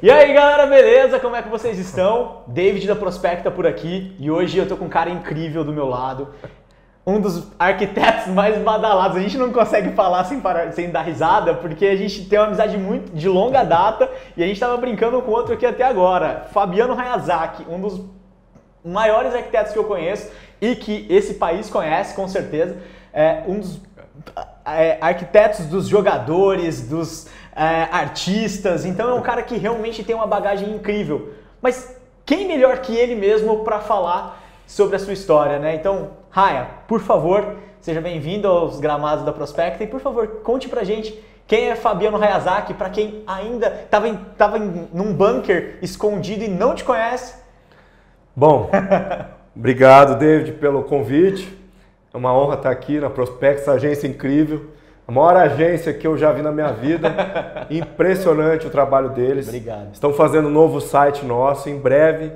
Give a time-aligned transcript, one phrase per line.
[0.00, 1.18] E aí galera, beleza?
[1.18, 2.42] Como é que vocês estão?
[2.46, 5.88] David da Prospecta por aqui e hoje eu tô com um cara incrível do meu
[5.88, 6.28] lado.
[7.04, 9.16] Um dos arquitetos mais badalados.
[9.16, 12.46] A gente não consegue falar sem, parar, sem dar risada, porque a gente tem uma
[12.46, 16.46] amizade muito de longa data e a gente tava brincando com outro aqui até agora.
[16.52, 18.04] Fabiano Hayazaki, um dos
[18.84, 20.30] maiores arquitetos que eu conheço
[20.60, 22.76] e que esse país conhece com certeza.
[23.12, 23.80] É um dos
[24.64, 28.84] é, arquitetos dos jogadores, dos é, artistas.
[28.84, 31.32] Então é um cara que realmente tem uma bagagem incrível.
[31.60, 35.74] Mas quem melhor que ele mesmo para falar sobre a sua história, né?
[35.74, 40.84] Então, Raya, por favor, seja bem-vindo aos gramados da Prospecta e por favor, conte pra
[40.84, 46.44] gente quem é Fabiano Hayazaki, para quem ainda estava em, tava em, num bunker escondido
[46.44, 47.34] e não te conhece.
[48.34, 48.70] Bom,
[49.54, 51.61] obrigado, David, pelo convite.
[52.12, 54.66] É uma honra estar aqui na Prospects, agência incrível.
[55.06, 57.14] A maior agência que eu já vi na minha vida.
[57.70, 59.48] Impressionante o trabalho deles.
[59.48, 59.92] Obrigado.
[59.92, 62.32] Estão fazendo um novo site nosso, em breve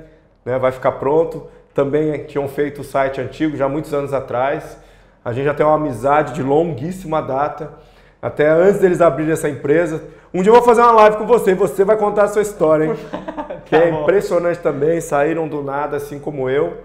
[0.47, 1.47] né, vai ficar pronto.
[1.73, 4.77] Também tinham feito o site antigo, já muitos anos atrás.
[5.23, 7.73] A gente já tem uma amizade de longuíssima data.
[8.21, 10.01] Até antes deles abrirem essa empresa.
[10.33, 12.41] Um dia eu vou fazer uma live com você e você vai contar a sua
[12.41, 12.95] história, hein?
[13.65, 16.77] que é tá impressionante também, saíram do nada, assim como eu.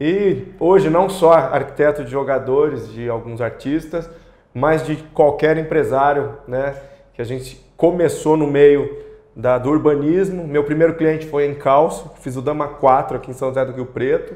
[0.00, 4.08] E hoje não só arquiteto de jogadores, de alguns artistas,
[4.54, 6.74] mas de qualquer empresário, né?
[7.14, 8.96] Que a gente começou no meio
[9.34, 10.46] da, do urbanismo.
[10.46, 13.72] Meu primeiro cliente foi em Calço, fiz o Dama 4 aqui em São José do
[13.72, 14.34] Rio Preto.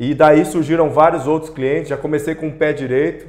[0.00, 3.26] E daí surgiram vários outros clientes, já comecei com o pé direito,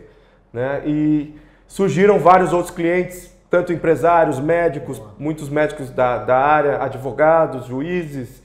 [0.53, 0.81] né?
[0.85, 1.35] E
[1.67, 8.41] surgiram vários outros clientes, tanto empresários, médicos, muitos médicos da, da área, advogados, juízes,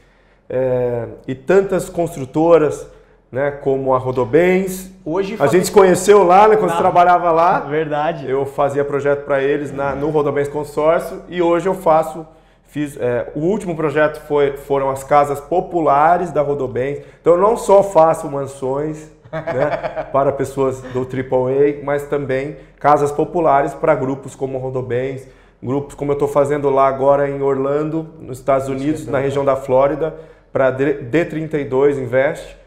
[0.48, 2.88] é, e tantas construtoras,
[3.34, 4.92] né, como a Rodobens.
[5.04, 6.76] Hoje a gente se conheceu lá, né, quando na...
[6.76, 7.58] você trabalhava lá.
[7.58, 8.30] Verdade.
[8.30, 12.24] Eu fazia projeto para eles na, no Rodobens Consórcio e hoje eu faço
[12.68, 17.00] fiz é, o último projeto foi, foram as casas populares da Rodobens.
[17.20, 23.74] Então eu não só faço mansões né, para pessoas do AAA, mas também casas populares
[23.74, 25.26] para grupos como Rodobens,
[25.62, 29.56] grupos como eu estou fazendo lá agora em Orlando, nos Estados Unidos, na região da
[29.56, 30.14] Flórida,
[30.52, 32.63] para D32 Invest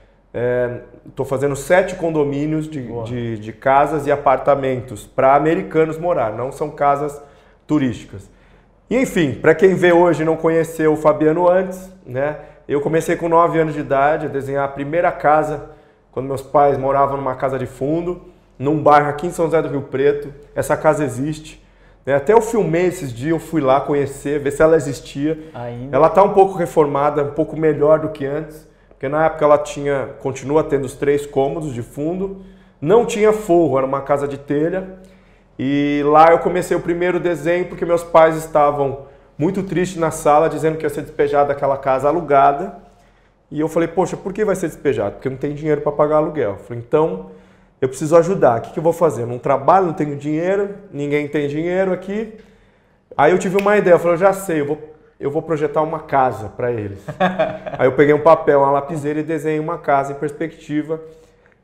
[1.08, 6.52] Estou é, fazendo sete condomínios de, de, de casas e apartamentos para americanos morar, não
[6.52, 7.22] são casas
[7.66, 8.30] turísticas.
[8.90, 12.38] E enfim, para quem vê hoje e não conheceu o Fabiano antes, né?
[12.68, 15.70] Eu comecei com 9 anos de idade a desenhar a primeira casa
[16.12, 18.22] quando meus pais moravam numa casa de fundo,
[18.58, 20.34] num bairro aqui em São José do Rio Preto.
[20.54, 21.64] Essa casa existe.
[22.06, 22.16] Né?
[22.16, 25.38] Até eu filmei esses dias, eu fui lá conhecer, ver se ela existia.
[25.54, 25.96] Ainda.
[25.96, 28.67] Ela está um pouco reformada, um pouco melhor do que antes.
[28.98, 32.42] Porque na época ela tinha, continua tendo os três cômodos de fundo,
[32.82, 34.98] não tinha forro, era uma casa de telha.
[35.58, 39.06] E lá eu comecei o primeiro desenho porque meus pais estavam
[39.38, 42.76] muito tristes na sala, dizendo que ia ser despejado daquela casa alugada.
[43.52, 45.14] E eu falei, poxa, por que vai ser despejado?
[45.18, 46.54] Porque não tem dinheiro para pagar aluguel.
[46.54, 47.30] Eu falei, então
[47.80, 48.58] eu preciso ajudar.
[48.58, 49.22] O que, que eu vou fazer?
[49.22, 52.34] Eu não trabalho, não tenho dinheiro, ninguém tem dinheiro aqui.
[53.16, 56.00] Aí eu tive uma ideia, eu falei, já sei, eu vou eu vou projetar uma
[56.00, 57.04] casa para eles.
[57.78, 61.00] Aí eu peguei um papel, uma lapiseira e desenhei uma casa em perspectiva.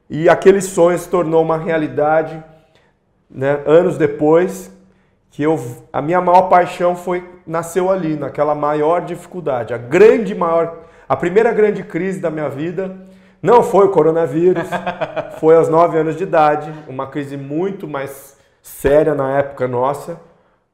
[0.10, 2.44] E aquele sonho se tornou uma realidade,
[3.30, 4.72] né, anos depois,
[5.32, 5.60] que eu,
[5.92, 10.78] a minha maior paixão foi nasceu ali, naquela maior dificuldade, a grande maior,
[11.10, 12.96] a primeira grande crise da minha vida
[13.42, 14.70] não foi o coronavírus,
[15.40, 20.18] foi aos nove anos de idade, uma crise muito mais séria na época nossa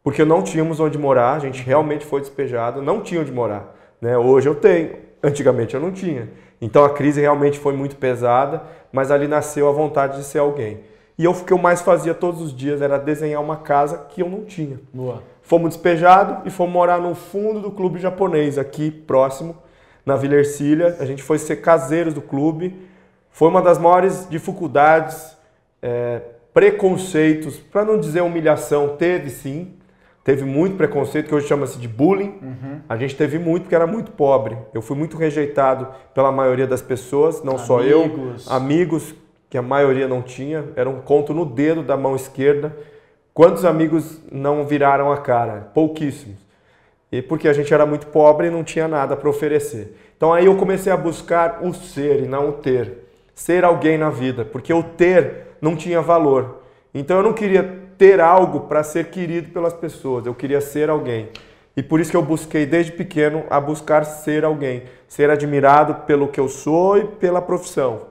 [0.03, 3.75] porque não tínhamos onde morar, a gente realmente foi despejado, não tinha onde morar.
[4.01, 4.17] Né?
[4.17, 6.29] Hoje eu tenho, antigamente eu não tinha.
[6.61, 10.79] Então a crise realmente foi muito pesada, mas ali nasceu a vontade de ser alguém.
[11.17, 14.21] E eu, o que eu mais fazia todos os dias era desenhar uma casa que
[14.21, 14.79] eu não tinha.
[14.93, 15.21] Boa.
[15.41, 19.57] Fomos despejados e fomos morar no fundo do clube japonês, aqui próximo,
[20.05, 20.95] na Vila Ercília.
[20.99, 22.87] A gente foi ser caseiros do clube.
[23.31, 25.35] Foi uma das maiores dificuldades,
[25.81, 26.21] é,
[26.53, 29.73] preconceitos, para não dizer humilhação, teve sim,
[30.23, 32.39] teve muito preconceito, que hoje chama-se de bullying.
[32.41, 32.81] Uhum.
[32.87, 34.57] A gente teve muito porque era muito pobre.
[34.73, 37.67] Eu fui muito rejeitado pela maioria das pessoas, não amigos.
[37.67, 39.15] só eu, amigos
[39.49, 42.75] que a maioria não tinha, era um conto no dedo da mão esquerda.
[43.33, 45.71] Quantos amigos não viraram a cara?
[45.73, 46.37] Pouquíssimos.
[47.11, 49.95] E porque a gente era muito pobre e não tinha nada para oferecer.
[50.15, 53.07] Então aí eu comecei a buscar o ser e não o ter.
[53.33, 56.61] Ser alguém na vida, porque o ter não tinha valor.
[56.93, 61.27] Então eu não queria ter algo para ser querido pelas pessoas, eu queria ser alguém.
[61.75, 66.29] E por isso que eu busquei desde pequeno a buscar ser alguém, ser admirado pelo
[66.29, 68.07] que eu sou e pela profissão.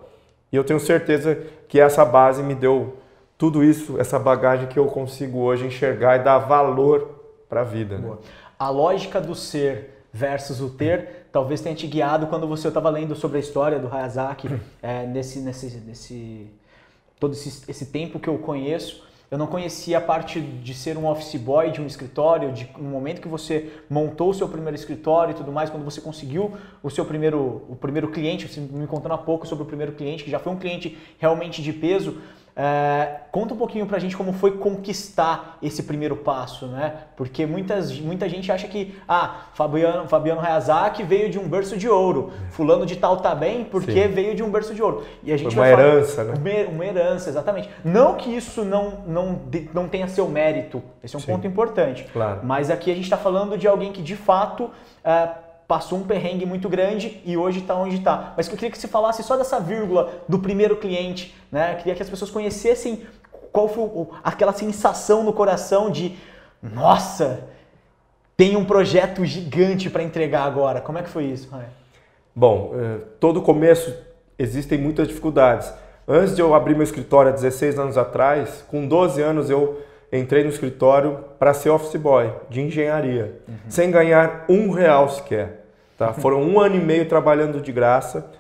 [0.52, 2.99] E eu tenho certeza que essa base me deu
[3.38, 7.96] tudo isso, essa bagagem que eu consigo hoje enxergar e dar valor para a vida.
[7.96, 8.12] Né?
[8.58, 13.14] A lógica do ser versus o ter, talvez tenha te guiado quando você estava lendo
[13.14, 14.49] sobre a história do Hayazaki
[14.82, 16.50] é, nesse, nesse, nesse
[17.19, 19.07] todo esse, esse tempo que eu conheço.
[19.30, 22.84] Eu não conhecia a parte de ser um office boy de um escritório, de um
[22.84, 26.88] momento que você montou o seu primeiro escritório e tudo mais, quando você conseguiu o
[26.88, 30.30] seu primeiro, o primeiro cliente, você me contando há pouco sobre o primeiro cliente, que
[30.30, 32.16] já foi um cliente realmente de peso,
[32.60, 36.93] é, conta um pouquinho pra gente como foi conquistar esse primeiro passo, né?
[37.16, 41.88] Porque muitas, muita gente acha que, ah, Fabiano, Fabiano Hayazaki veio de um berço de
[41.88, 44.08] ouro, fulano de tal tá bem porque Sim.
[44.08, 45.05] veio de um berço de ouro.
[45.22, 46.64] E a gente foi uma herança, falar, né?
[46.64, 47.70] Uma, uma, herança, exatamente.
[47.84, 49.40] Não que isso não, não,
[49.72, 51.31] não tenha seu mérito, esse é um Sim.
[51.31, 52.08] ponto importante.
[52.12, 52.40] Claro.
[52.43, 54.69] Mas aqui a gente está falando de alguém que de fato...
[55.05, 55.28] É,
[55.69, 58.32] passou um perrengue muito grande e hoje está onde está.
[58.35, 61.75] Mas eu queria que você falasse só dessa vírgula do primeiro cliente, né?
[61.75, 63.03] Eu queria que as pessoas conhecessem
[63.53, 66.17] qual foi aquela sensação no coração de
[66.62, 67.44] nossa,
[68.37, 70.81] tem um projeto gigante para entregar agora.
[70.81, 71.49] Como é que foi isso?
[72.35, 73.94] Bom, eh, todo começo
[74.38, 75.73] existem muitas dificuldades.
[76.06, 79.82] Antes de eu abrir meu escritório há 16 anos atrás, com 12 anos eu
[80.12, 83.55] entrei no escritório para ser office boy de engenharia, uhum.
[83.69, 85.57] sem ganhar um real sequer.
[85.98, 86.12] Tá?
[86.12, 88.30] Foram um ano e meio trabalhando de graça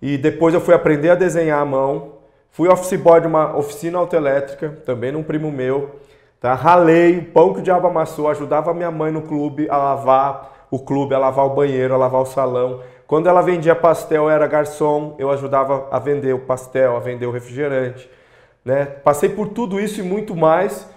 [0.00, 2.20] e depois eu fui aprender a desenhar à mão.
[2.52, 5.96] Fui office boy de uma oficina autoelétrica, também num primo meu.
[6.40, 6.54] Tá?
[6.54, 10.78] Ralei, o pão que o diabo amassou, ajudava minha mãe no clube a lavar o
[10.78, 12.80] clube, a lavar o banheiro, a lavar o salão.
[13.08, 17.26] Quando ela vendia pastel, eu era garçom, eu ajudava a vender o pastel, a vender
[17.26, 18.08] o refrigerante.
[18.64, 18.84] Né?
[18.84, 20.88] Passei por tudo isso e muito mais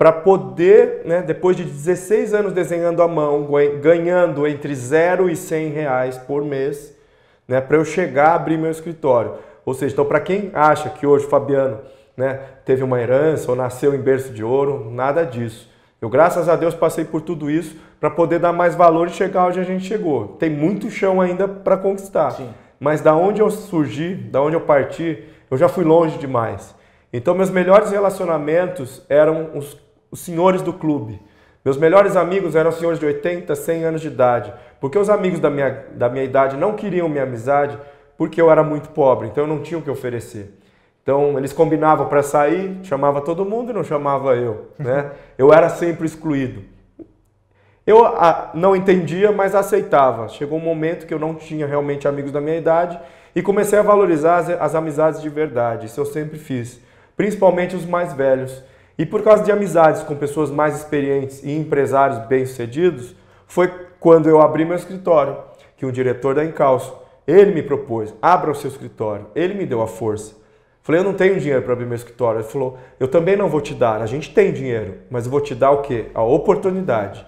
[0.00, 3.46] para poder, né, depois de 16 anos desenhando à mão,
[3.82, 6.96] ganhando entre 0 e 100 reais por mês,
[7.46, 9.34] né, para eu chegar a abrir meu escritório.
[9.62, 11.80] Ou seja, então para quem acha que hoje o Fabiano
[12.16, 15.70] né, teve uma herança ou nasceu em berço de ouro, nada disso.
[16.00, 19.48] Eu, graças a Deus, passei por tudo isso para poder dar mais valor e chegar
[19.48, 20.28] onde a gente chegou.
[20.38, 22.30] Tem muito chão ainda para conquistar.
[22.30, 22.48] Sim.
[22.80, 26.74] Mas da onde eu surgi, da onde eu parti, eu já fui longe demais.
[27.12, 31.20] Então, meus melhores relacionamentos eram os os senhores do clube.
[31.64, 35.50] Meus melhores amigos eram senhores de 80, 100 anos de idade, porque os amigos da
[35.50, 37.78] minha, da minha idade não queriam minha amizade
[38.16, 40.54] porque eu era muito pobre, então eu não tinha o que oferecer.
[41.02, 44.68] Então eles combinavam para sair, chamava todo mundo e não chamava eu.
[44.78, 45.10] Né?
[45.38, 46.62] Eu era sempre excluído.
[47.86, 50.28] Eu a, não entendia, mas aceitava.
[50.28, 53.00] Chegou um momento que eu não tinha realmente amigos da minha idade
[53.34, 55.86] e comecei a valorizar as, as amizades de verdade.
[55.86, 56.78] Isso eu sempre fiz,
[57.16, 58.62] principalmente os mais velhos.
[59.00, 63.16] E por causa de amizades com pessoas mais experientes e empresários bem-sucedidos,
[63.46, 63.66] foi
[63.98, 65.38] quando eu abri meu escritório,
[65.78, 66.94] que o diretor da Encalço,
[67.26, 69.28] ele me propôs, abra o seu escritório.
[69.34, 70.36] Ele me deu a força.
[70.82, 72.42] Falei, eu não tenho dinheiro para abrir meu escritório.
[72.42, 74.02] Ele falou, eu também não vou te dar.
[74.02, 76.08] A gente tem dinheiro, mas eu vou te dar o quê?
[76.12, 77.24] A oportunidade.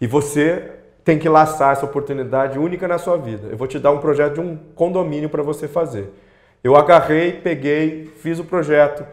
[0.00, 0.74] E você
[1.04, 3.48] tem que laçar essa oportunidade única na sua vida.
[3.50, 6.08] Eu vou te dar um projeto de um condomínio para você fazer.
[6.62, 9.04] Eu agarrei, peguei, fiz o projeto,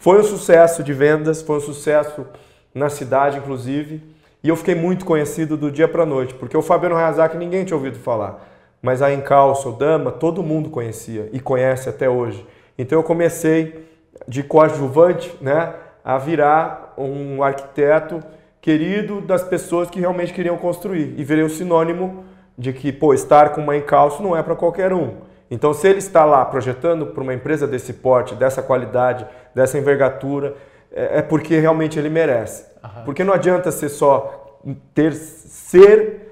[0.00, 2.26] foi um sucesso de vendas, foi um sucesso
[2.74, 4.02] na cidade, inclusive,
[4.42, 7.76] e eu fiquei muito conhecido do dia para noite, porque o Fabiano Hayazaki ninguém tinha
[7.76, 8.48] ouvido falar,
[8.80, 12.46] mas a Encalço, Dama, todo mundo conhecia e conhece até hoje.
[12.78, 13.86] Então eu comecei
[14.26, 18.22] de coadjuvante né, a virar um arquiteto
[18.58, 22.24] querido das pessoas que realmente queriam construir e virei o sinônimo
[22.56, 25.28] de que pô, estar com uma Encalço não é para qualquer um.
[25.50, 30.54] Então, se ele está lá projetando para uma empresa desse porte, dessa qualidade, dessa envergadura,
[30.92, 32.64] é, é porque realmente ele merece.
[33.04, 34.58] Porque não adianta ser só
[34.94, 36.28] ter ser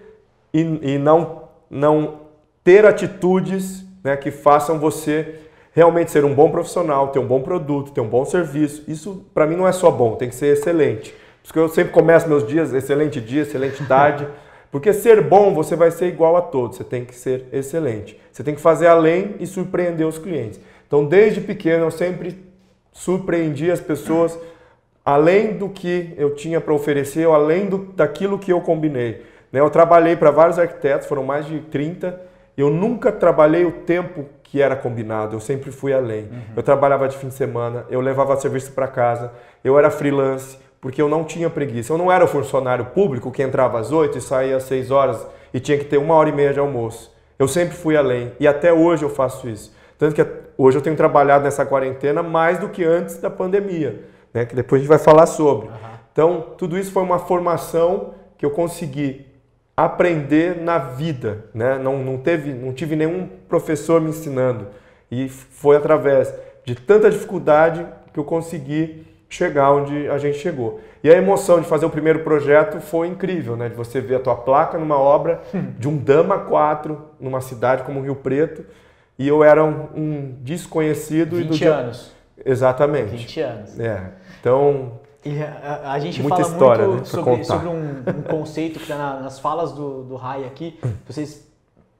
[0.52, 0.60] e,
[0.94, 2.20] e não, não
[2.62, 5.40] ter atitudes né, que façam você
[5.72, 8.84] realmente ser um bom profissional, ter um bom produto, ter um bom serviço.
[8.88, 11.10] Isso para mim não é só bom, tem que ser excelente.
[11.10, 14.26] Por isso que eu sempre começo meus dias, excelente dia, excelente tarde.
[14.70, 18.20] Porque ser bom, você vai ser igual a todos, você tem que ser excelente.
[18.30, 20.60] Você tem que fazer além e surpreender os clientes.
[20.86, 22.38] Então, desde pequeno, eu sempre
[22.92, 24.38] surpreendi as pessoas
[25.04, 29.22] além do que eu tinha para oferecer, ou além do, daquilo que eu combinei.
[29.50, 29.60] Né?
[29.60, 32.20] Eu trabalhei para vários arquitetos, foram mais de 30,
[32.56, 36.24] eu nunca trabalhei o tempo que era combinado, eu sempre fui além.
[36.24, 36.40] Uhum.
[36.56, 39.32] Eu trabalhava de fim de semana, eu levava serviço para casa,
[39.64, 41.92] eu era freelance, porque eu não tinha preguiça.
[41.92, 45.26] Eu não era o funcionário público que entrava às 8 e saía às 6 horas
[45.52, 47.14] e tinha que ter uma hora e meia de almoço.
[47.38, 49.74] Eu sempre fui além e até hoje eu faço isso.
[49.98, 50.24] Tanto que
[50.56, 54.44] hoje eu tenho trabalhado nessa quarentena mais do que antes da pandemia, né?
[54.44, 55.68] que depois a gente vai falar sobre.
[55.68, 55.74] Uhum.
[56.12, 59.26] Então, tudo isso foi uma formação que eu consegui
[59.76, 61.44] aprender na vida.
[61.54, 61.78] Né?
[61.78, 64.66] Não, não, teve, não tive nenhum professor me ensinando.
[65.10, 66.32] E foi através
[66.64, 70.80] de tanta dificuldade que eu consegui chegar onde a gente chegou.
[71.02, 73.68] E a emoção de fazer o primeiro projeto foi incrível, né?
[73.68, 75.42] De você ver a tua placa numa obra
[75.78, 78.64] de um Dama 4 numa cidade como Rio Preto
[79.18, 81.36] e eu era um, um desconhecido.
[81.36, 82.12] 20 e do anos.
[82.44, 83.16] Exatamente.
[83.16, 83.80] 20 anos.
[83.80, 84.12] É.
[84.40, 85.00] Então.
[85.24, 88.84] E a, a gente Muita fala história, muito né, sobre, sobre um, um, conceito que
[88.84, 90.78] está na, nas falas do, do Rai aqui.
[91.06, 91.46] Vocês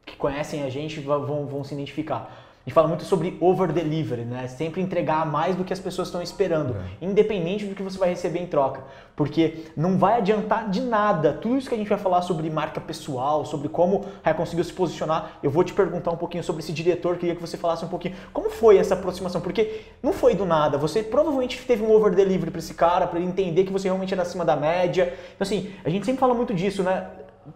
[0.06, 4.46] que conhecem a gente vão, vão se identificar gente fala muito sobre over delivery, né?
[4.46, 7.04] Sempre entregar mais do que as pessoas estão esperando, é.
[7.04, 8.84] independente do que você vai receber em troca.
[9.16, 11.32] Porque não vai adiantar de nada.
[11.32, 14.72] Tudo isso que a gente vai falar sobre marca pessoal, sobre como a conseguiu se
[14.72, 17.88] posicionar, eu vou te perguntar um pouquinho sobre esse diretor, queria que você falasse um
[17.88, 18.14] pouquinho.
[18.32, 19.40] Como foi essa aproximação?
[19.40, 20.76] Porque não foi do nada.
[20.76, 24.12] Você provavelmente teve um over delivery para esse cara, para ele entender que você realmente
[24.12, 25.14] era acima da média.
[25.34, 27.06] Então assim, a gente sempre fala muito disso, né?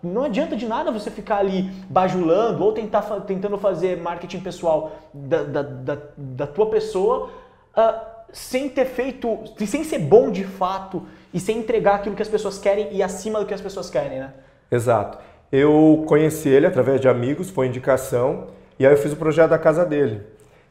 [0.03, 5.43] Não adianta de nada você ficar ali bajulando ou tentar, tentando fazer marketing pessoal da,
[5.43, 7.31] da, da, da tua pessoa
[7.77, 12.29] uh, sem ter feito, sem ser bom de fato e sem entregar aquilo que as
[12.29, 14.33] pessoas querem e acima do que as pessoas querem, né?
[14.71, 15.19] Exato.
[15.51, 18.47] Eu conheci ele através de amigos, foi indicação,
[18.79, 20.23] e aí eu fiz o projeto da casa dele.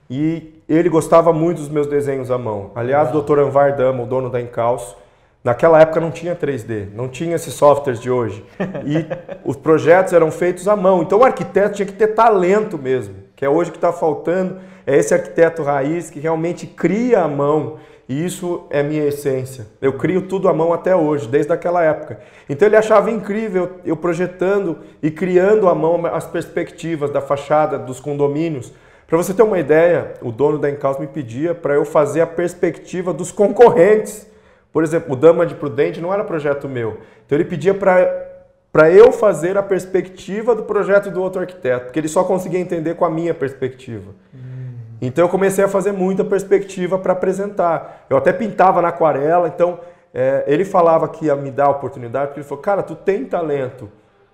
[0.09, 2.71] E ele gostava muito dos meus desenhos à mão.
[2.75, 3.39] Aliás, o Dr.
[3.39, 4.97] Anvar Dama, o dono da Encalço,
[5.43, 8.45] Naquela época não tinha 3D, não tinha esses softwares de hoje.
[8.85, 9.05] E
[9.43, 11.01] os projetos eram feitos à mão.
[11.01, 14.59] Então o arquiteto tinha que ter talento mesmo, que é hoje que está faltando.
[14.85, 17.77] É esse arquiteto raiz que realmente cria à mão.
[18.07, 19.65] E isso é minha essência.
[19.81, 22.19] Eu crio tudo à mão até hoje, desde aquela época.
[22.47, 27.99] Então ele achava incrível eu projetando e criando à mão as perspectivas da fachada dos
[27.99, 28.71] condomínios.
[29.07, 32.27] Para você ter uma ideia, o dono da Encaus me pedia para eu fazer a
[32.27, 34.29] perspectiva dos concorrentes
[34.71, 36.97] por exemplo, o Dama de Prudente não era projeto meu.
[37.25, 42.07] Então ele pedia para eu fazer a perspectiva do projeto do outro arquiteto, porque ele
[42.07, 44.11] só conseguia entender com a minha perspectiva.
[44.33, 44.39] Hum.
[45.01, 48.05] Então eu comecei a fazer muita perspectiva para apresentar.
[48.09, 49.79] Eu até pintava na aquarela, então
[50.13, 53.25] é, ele falava que ia me dar a oportunidade, porque ele falou, cara, tu tem
[53.25, 53.89] talento.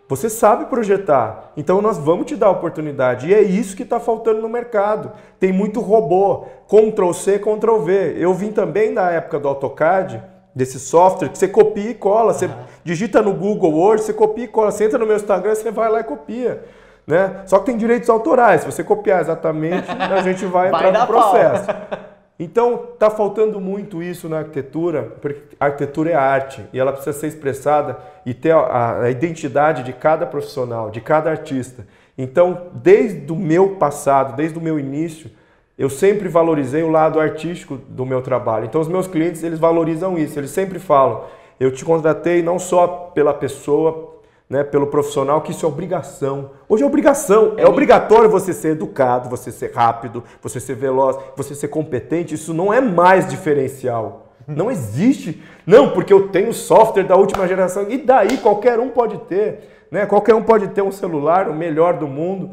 [0.10, 3.28] Você sabe projetar, então nós vamos te dar a oportunidade.
[3.28, 5.12] E é isso que está faltando no mercado.
[5.38, 8.16] Tem muito robô, Ctrl C, Ctrl V.
[8.18, 10.24] Eu vim também da época do AutoCAD,
[10.56, 12.34] desse software que você copia e cola.
[12.34, 12.50] Você
[12.86, 14.72] digita no Google Word, você copia e cola.
[14.72, 16.64] Você entra no meu Instagram, você vai lá e copia.
[17.06, 17.42] Né?
[17.46, 18.62] Só que tem direitos autorais.
[18.62, 21.68] Se você copiar exatamente, a gente vai, vai entrar no processo.
[22.39, 27.17] Então, está faltando muito isso na arquitetura, porque a arquitetura é arte e ela precisa
[27.17, 31.88] ser expressada e ter a, a, identidade de cada profissional, de cada artista.
[32.15, 35.32] Então, desde o meu passado, desde o meu início,
[35.77, 38.65] eu sempre valorizei o lado artístico do meu trabalho.
[38.65, 41.24] Então, os meus clientes, eles valorizam isso, eles sempre falam,
[41.60, 44.17] eu te contratei não só pela pessoa,
[44.50, 46.51] né, pelo profissional, que isso é obrigação.
[46.70, 51.18] Hoje é obrigação, é, é obrigatório você ser educado, você ser rápido, você ser veloz,
[51.36, 52.36] você ser competente.
[52.36, 54.27] Isso não é mais diferencial.
[54.48, 55.44] Não existe.
[55.66, 57.89] Não, porque eu tenho software da última geração.
[57.89, 59.88] E daí qualquer um pode ter.
[59.92, 60.06] Né?
[60.06, 62.51] Qualquer um pode ter um celular, o melhor do mundo.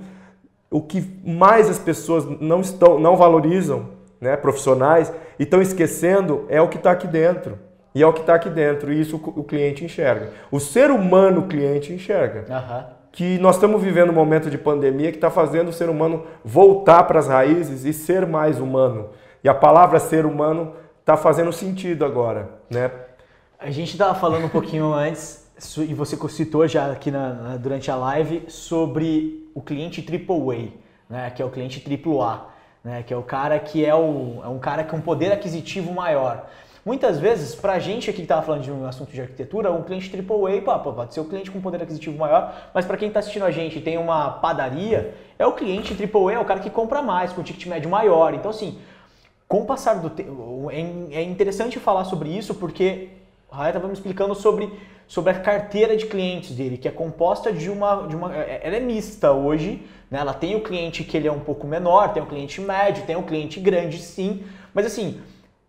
[0.68, 6.60] O que mais as pessoas não, estão, não valorizam, né, profissionais, e estão esquecendo é
[6.60, 7.56] o que está aqui dentro.
[7.94, 10.32] E é o que está aqui dentro, e isso o cliente enxerga.
[10.50, 12.44] O ser humano o cliente enxerga.
[12.52, 12.84] Uhum.
[13.12, 17.04] Que nós estamos vivendo um momento de pandemia que está fazendo o ser humano voltar
[17.04, 19.10] para as raízes e ser mais humano.
[19.44, 22.48] E a palavra ser humano está fazendo sentido agora.
[22.68, 22.90] Né?
[23.60, 25.48] A gente estava falando um pouquinho antes,
[25.78, 30.72] e você citou já aqui na, na, durante a live, sobre o cliente AAA,
[31.08, 32.46] né, que é o cliente AAA,
[32.82, 35.92] né, que é o cara que é, o, é um cara com um poder aquisitivo
[35.92, 36.46] maior.
[36.84, 39.82] Muitas vezes, para a gente aqui que estava falando de um assunto de arquitetura, um
[39.82, 43.20] cliente AAA, pá, pode ser o cliente com poder aquisitivo maior, mas para quem está
[43.20, 47.00] assistindo a gente tem uma padaria, é o cliente AAA, é o cara que compra
[47.00, 48.34] mais, com ticket médio maior.
[48.34, 48.78] Então, assim,
[49.48, 50.80] com o passar do tempo, é,
[51.20, 53.08] é interessante falar sobre isso porque
[53.50, 54.70] o Raia estava me explicando sobre,
[55.08, 58.36] sobre a carteira de clientes dele, que é composta de uma, de uma.
[58.36, 60.18] É, ela é mista hoje, né?
[60.18, 63.16] Ela tem o cliente que ele é um pouco menor, tem o cliente médio, tem
[63.16, 64.44] o cliente grande, sim.
[64.74, 65.20] Mas assim,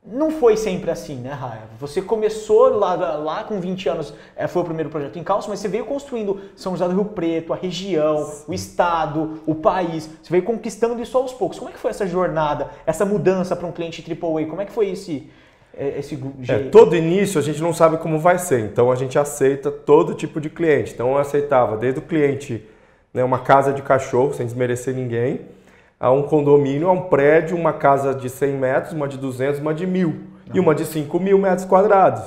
[0.08, 1.64] não foi sempre assim, né, Raia?
[1.80, 5.60] Você começou lá, lá com 20 anos, é, foi o primeiro projeto em Calço, mas
[5.60, 8.44] você veio construindo São José do Rio Preto, a região, Sim.
[8.48, 10.10] o estado, o país.
[10.22, 11.58] Você veio conquistando isso aos poucos.
[11.58, 14.46] Como é que foi essa jornada, essa mudança para um cliente AAA?
[14.46, 15.28] Como é que foi esse,
[15.76, 16.68] é, esse é, jeito?
[16.68, 20.14] É, todo início a gente não sabe como vai ser, então a gente aceita todo
[20.14, 20.94] tipo de cliente.
[20.94, 22.64] Então eu aceitava desde o cliente,
[23.12, 25.42] né, uma casa de cachorro, sem desmerecer ninguém,
[26.00, 29.74] a um condomínio, a um prédio, uma casa de 100 metros, uma de 200, uma
[29.74, 30.14] de 1.000
[30.54, 32.24] e uma de 5 mil metros quadrados.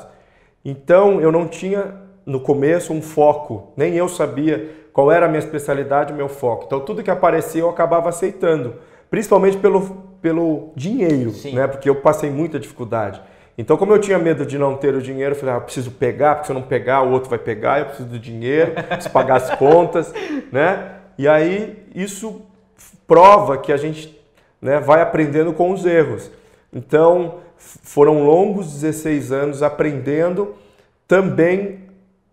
[0.65, 1.95] Então eu não tinha
[2.27, 6.65] no começo um foco, nem eu sabia qual era a minha especialidade, o meu foco.
[6.67, 8.75] Então tudo que aparecia eu acabava aceitando,
[9.11, 9.81] principalmente pelo,
[10.21, 11.67] pelo dinheiro, né?
[11.67, 13.21] porque eu passei muita dificuldade.
[13.57, 15.91] Então, como eu tinha medo de não ter o dinheiro, eu falei, ah, eu preciso
[15.91, 19.11] pegar, porque se eu não pegar, o outro vai pegar, eu preciso do dinheiro, preciso
[19.11, 20.15] pagar as contas,
[20.53, 20.93] né?
[21.19, 22.41] E aí, isso
[23.09, 24.17] prova que a gente
[24.62, 26.31] né, vai aprendendo com os erros.
[26.73, 30.55] Então, foram longos 16 anos aprendendo
[31.09, 31.81] também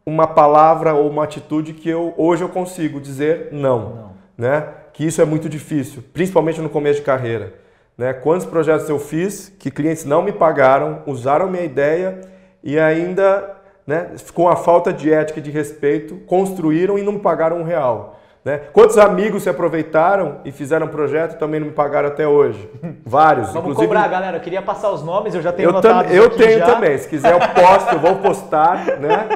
[0.05, 4.11] uma palavra ou uma atitude que eu hoje eu consigo dizer não, não.
[4.37, 4.67] né?
[4.93, 7.53] Que isso é muito difícil, principalmente no começo de carreira.
[7.97, 8.13] Né?
[8.13, 12.21] Quantos projetos eu fiz que clientes não me pagaram, usaram minha ideia
[12.63, 17.19] e ainda, né, com a falta de ética e de respeito, construíram e não me
[17.19, 18.19] pagaram um real.
[18.45, 18.61] Né?
[18.71, 22.69] Quantos amigos se aproveitaram e fizeram projeto e também não me pagaram até hoje?
[23.03, 23.47] Vários.
[23.47, 24.37] Vamos inclusive, cobrar, galera.
[24.37, 26.65] Eu queria passar os nomes, eu já tenho eu anotado Eu tenho já.
[26.67, 26.95] também.
[26.95, 29.27] Se quiser eu posto, eu vou postar, né?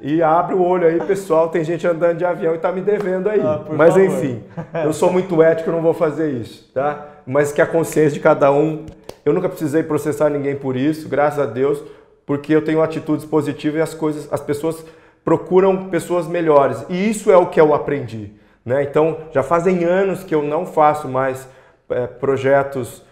[0.00, 1.50] E abre o olho aí, pessoal.
[1.50, 3.40] Tem gente andando de avião e está me devendo aí.
[3.40, 4.06] Ah, Mas favor.
[4.08, 4.42] enfim,
[4.82, 7.06] eu sou muito ético, eu não vou fazer isso, tá?
[7.26, 8.86] Mas que a consciência de cada um.
[9.26, 11.82] Eu nunca precisei processar ninguém por isso, graças a Deus,
[12.26, 14.84] porque eu tenho atitudes positivas e as coisas, as pessoas
[15.24, 16.84] procuram pessoas melhores.
[16.90, 18.32] E isso é o que eu aprendi.
[18.64, 18.82] Né?
[18.82, 21.48] Então, já fazem anos que eu não faço mais
[21.90, 23.02] é, projetos.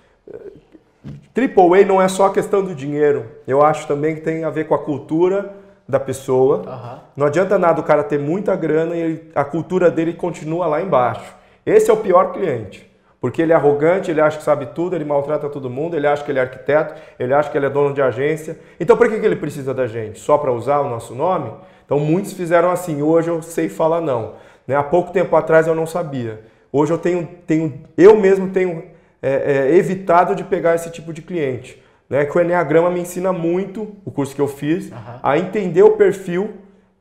[1.35, 3.27] Triple A não é só a questão do dinheiro.
[3.47, 5.53] Eu acho também que tem a ver com a cultura
[5.89, 6.59] da pessoa.
[6.59, 6.99] Uhum.
[7.17, 10.81] Não adianta nada o cara ter muita grana e ele, a cultura dele continua lá
[10.81, 11.35] embaixo.
[11.67, 12.91] Esse é o pior cliente.
[13.21, 16.25] Porque ele é arrogante, ele acha que sabe tudo, ele maltrata todo mundo, ele acha
[16.25, 18.59] que ele é arquiteto, ele acha que ele é dono de agência.
[18.81, 20.19] Então, por que, que ele precisa da gente?
[20.19, 21.53] Só para usar o nosso nome?
[21.85, 23.01] Então, muitos fizeram assim.
[23.01, 24.33] Hoje eu sei falar não.
[24.67, 24.77] Né?
[24.77, 26.41] Há pouco tempo atrás eu não sabia.
[26.73, 28.85] Hoje eu tenho, tenho eu mesmo tenho
[29.21, 31.81] é, é, evitado de pegar esse tipo de cliente.
[32.09, 32.25] Né?
[32.25, 34.99] Que o Enneagrama me ensina muito, o curso que eu fiz, uhum.
[35.23, 36.51] a entender o perfil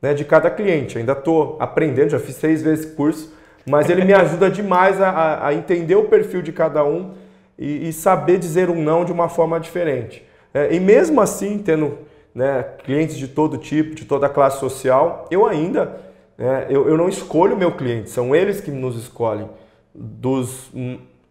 [0.00, 0.98] né, de cada cliente.
[0.98, 3.32] Ainda estou aprendendo, já fiz seis vezes curso,
[3.64, 7.14] mas ele me ajuda demais a, a, entender o perfil de cada um
[7.58, 10.26] e, e, saber dizer um não de uma forma diferente.
[10.52, 11.98] É, e mesmo assim, tendo
[12.34, 16.00] né, clientes de todo tipo, de toda classe social, eu ainda
[16.38, 19.48] é, eu, eu não escolho o meu cliente, são eles que nos escolhem.
[19.94, 20.70] Dos,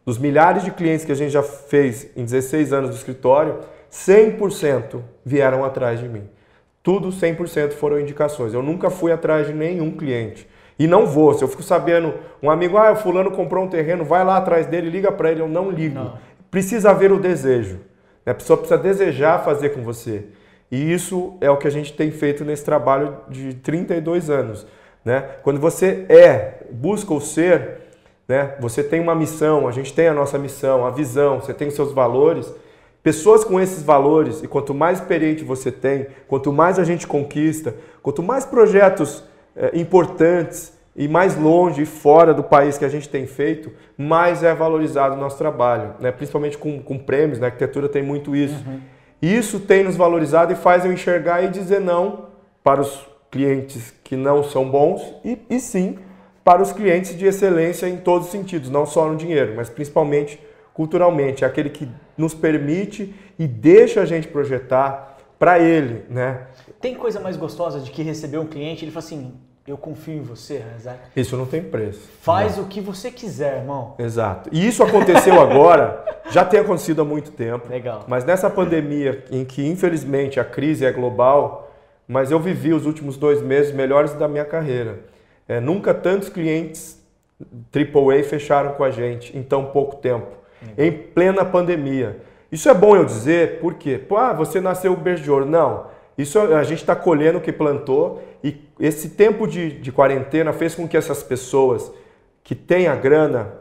[0.06, 3.60] dos milhares de clientes que a gente já fez em 16 anos do escritório,
[3.92, 6.30] 100% vieram atrás de mim.
[6.84, 8.54] Tudo 100% foram indicações.
[8.54, 10.48] Eu nunca fui atrás de nenhum cliente.
[10.80, 11.34] E não vou.
[11.34, 14.66] Se eu fico sabendo, um amigo, ah, o fulano comprou um terreno, vai lá atrás
[14.66, 15.42] dele, liga para ele.
[15.42, 15.96] Eu não ligo.
[15.96, 16.18] Não.
[16.50, 17.80] Precisa haver o desejo.
[18.26, 20.26] A pessoa precisa desejar fazer com você.
[20.72, 24.66] E isso é o que a gente tem feito nesse trabalho de 32 anos.
[25.04, 25.22] Né?
[25.44, 27.80] Quando você é, busca o ser,
[28.28, 28.56] né?
[28.60, 31.74] você tem uma missão, a gente tem a nossa missão, a visão, você tem os
[31.74, 32.54] seus valores.
[33.04, 37.76] Pessoas com esses valores, e quanto mais experiente você tem, quanto mais a gente conquista,
[38.04, 39.24] quanto mais projetos
[39.56, 44.44] é, importantes e mais longe e fora do país que a gente tem feito, mais
[44.44, 46.12] é valorizado o nosso trabalho, né?
[46.12, 47.48] principalmente com, com prêmios, na né?
[47.48, 48.64] arquitetura tem muito isso.
[48.68, 48.80] Uhum.
[49.22, 52.28] Isso tem nos valorizado e faz eu enxergar e dizer não
[52.64, 55.98] para os clientes que não são bons e, e sim
[56.44, 60.40] para os clientes de excelência em todos os sentidos, não só no dinheiro, mas principalmente
[60.74, 66.48] culturalmente, é aquele que nos permite e deixa a gente projetar para ele, né?
[66.80, 69.34] Tem coisa mais gostosa de que receber um cliente, ele fala assim,
[69.68, 71.00] eu confio em você, Isaac.
[71.16, 72.10] Isso não tem preço.
[72.22, 72.64] Faz não.
[72.64, 73.96] o que você quiser, irmão.
[74.00, 74.50] Exato.
[74.52, 77.70] E isso aconteceu agora, já tem acontecido há muito tempo.
[77.70, 78.06] Legal.
[78.08, 81.71] Mas nessa pandemia, em que infelizmente a crise é global,
[82.12, 85.00] mas eu vivi os últimos dois meses melhores da minha carreira.
[85.48, 87.02] É, nunca tantos clientes
[87.74, 90.28] AAA fecharam com a gente em tão pouco tempo,
[90.62, 90.74] uhum.
[90.78, 92.18] em plena pandemia.
[92.52, 95.46] Isso é bom eu dizer, porque, pô, ah, você nasceu berço de ouro.
[95.46, 100.52] Não, isso a gente está colhendo o que plantou e esse tempo de, de quarentena
[100.52, 101.90] fez com que essas pessoas
[102.44, 103.54] que têm a grana,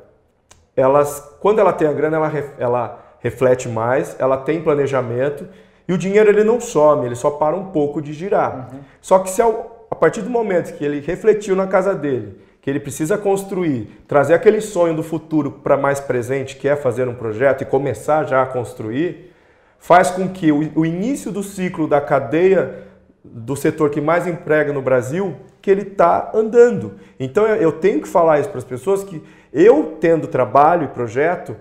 [0.74, 5.46] elas, quando ela tem a grana, ela, ela reflete mais, ela tem planejamento
[5.90, 8.70] e o dinheiro ele não some, ele só para um pouco de girar.
[8.72, 8.78] Uhum.
[9.00, 12.70] Só que se ao, a partir do momento que ele refletiu na casa dele, que
[12.70, 17.14] ele precisa construir, trazer aquele sonho do futuro para mais presente, que é fazer um
[17.14, 19.34] projeto e começar já a construir,
[19.80, 22.84] faz com que o, o início do ciclo da cadeia
[23.24, 27.00] do setor que mais emprega no Brasil, que ele está andando.
[27.18, 29.20] Então eu tenho que falar isso para as pessoas que
[29.52, 31.56] eu tendo trabalho e projeto,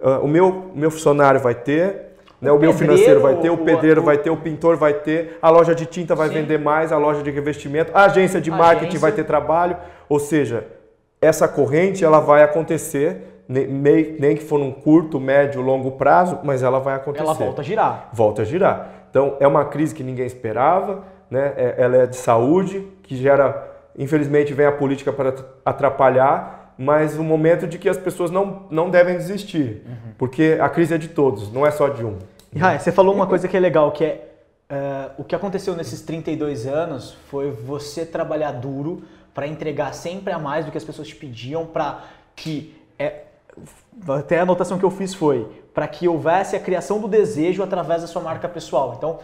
[0.00, 2.11] uh, o meu, meu funcionário vai ter,
[2.42, 2.50] né?
[2.50, 5.38] O, o meu financeiro vai ter, o pedreiro o, vai ter, o pintor vai ter,
[5.40, 6.34] a loja de tinta vai sim.
[6.34, 8.98] vender mais, a loja de revestimento, a agência de marketing agência.
[8.98, 9.76] vai ter trabalho.
[10.08, 10.66] Ou seja,
[11.20, 16.80] essa corrente ela vai acontecer, nem, que for num curto, médio, longo prazo, mas ela
[16.80, 17.24] vai acontecer.
[17.24, 18.08] Ela volta a girar.
[18.12, 18.90] Volta a girar.
[19.08, 21.52] Então, é uma crise que ninguém esperava, né?
[21.56, 25.32] É, ela é de saúde, que gera, infelizmente, vem a política para
[25.64, 30.12] atrapalhar, mas um momento de que as pessoas não, não devem desistir, uhum.
[30.18, 32.18] porque a crise é de todos, não é só de um.
[32.60, 34.28] Ah, você falou uma coisa que é legal, que é
[34.70, 40.38] uh, o que aconteceu nesses 32 anos foi você trabalhar duro para entregar sempre a
[40.38, 42.04] mais do que as pessoas te pediam, para
[42.36, 43.24] que é,
[44.08, 48.02] até a anotação que eu fiz foi para que houvesse a criação do desejo através
[48.02, 48.94] da sua marca pessoal.
[48.96, 49.18] Então,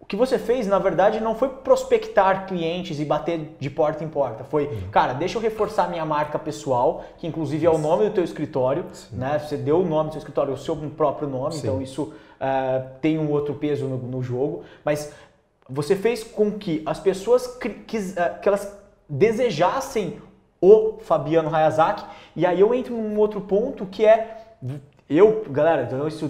[0.00, 4.08] o que você fez, na verdade, não foi prospectar clientes e bater de porta em
[4.08, 4.44] porta.
[4.44, 4.88] Foi, uhum.
[4.90, 8.86] cara, deixa eu reforçar minha marca pessoal, que inclusive é o nome do teu escritório,
[8.92, 9.16] Sim.
[9.16, 9.38] né?
[9.38, 11.58] Você deu o nome do seu escritório, o seu próprio nome, Sim.
[11.58, 14.64] então isso uh, tem um outro peso no, no, jogo.
[14.84, 15.12] Mas
[15.68, 18.76] você fez com que as pessoas que, uh, que elas
[19.08, 20.20] desejassem
[20.60, 22.04] o Fabiano Hayazaki.
[22.34, 24.44] E aí eu entro num outro ponto que é
[25.08, 25.88] eu, galera,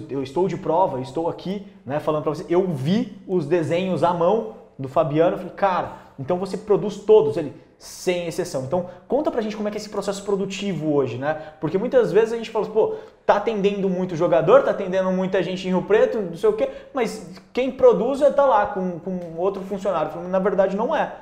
[0.09, 4.13] eu estou de prova, estou aqui, né, falando para você, eu vi os desenhos à
[4.13, 8.65] mão do Fabiano, falei, cara, então você produz todos, ele sem exceção.
[8.65, 11.53] Então, conta pra gente como é que é esse processo produtivo hoje, né?
[11.61, 15.65] Porque muitas vezes a gente fala, pô, tá atendendo muito jogador, tá atendendo muita gente
[15.65, 19.17] em Rio Preto, não sei o quê, mas quem produz é tá lá com, com
[19.37, 20.21] outro funcionário.
[20.27, 21.15] Na verdade, não é.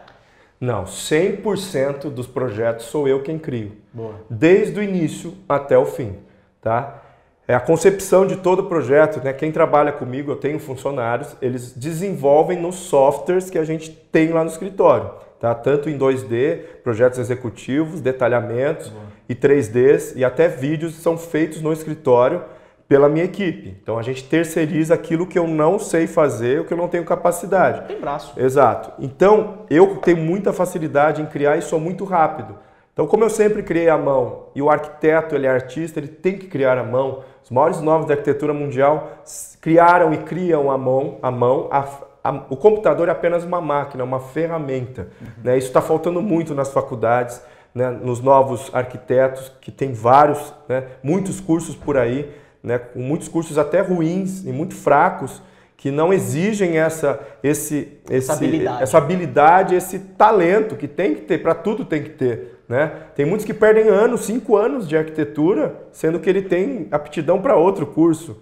[0.60, 3.74] Não, 100% dos projetos sou eu quem crio.
[3.94, 4.16] Boa.
[4.28, 6.16] Desde o início até o fim,
[6.60, 7.04] tá?
[7.48, 9.32] É a concepção de todo o projeto, né?
[9.32, 14.44] Quem trabalha comigo, eu tenho funcionários, eles desenvolvem nos softwares que a gente tem lá
[14.44, 15.54] no escritório, tá?
[15.54, 19.04] Tanto em 2D, projetos executivos, detalhamentos Boa.
[19.30, 22.44] e 3Ds e até vídeos são feitos no escritório
[22.88, 23.76] pela minha equipe.
[23.82, 27.04] Então a gente terceiriza aquilo que eu não sei fazer, o que eu não tenho
[27.04, 27.88] capacidade.
[27.88, 28.40] Tem braço.
[28.40, 28.92] Exato.
[28.98, 32.58] Então eu tenho muita facilidade em criar e sou muito rápido.
[32.94, 36.38] Então como eu sempre criei à mão e o arquiteto ele é artista, ele tem
[36.38, 37.24] que criar à mão.
[37.44, 39.22] Os maiores nomes da arquitetura mundial
[39.62, 41.68] criaram e criam à mão, à mão.
[41.70, 41.86] A,
[42.28, 45.08] a, o computador é apenas uma máquina, uma ferramenta.
[45.22, 45.28] Uhum.
[45.44, 45.58] Né?
[45.58, 47.42] Isso está faltando muito nas faculdades.
[47.76, 52.28] Né, nos novos arquitetos, que tem vários, né, muitos cursos por aí,
[52.64, 55.44] né, com muitos cursos até ruins e muito fracos,
[55.78, 58.84] que não exigem essa, esse, esse, essa, habilidade.
[58.84, 62.58] essa habilidade, esse talento que tem que ter, para tudo tem que ter.
[62.68, 62.92] Né?
[63.16, 67.56] Tem muitos que perdem anos, cinco anos de arquitetura, sendo que ele tem aptidão para
[67.56, 68.42] outro curso.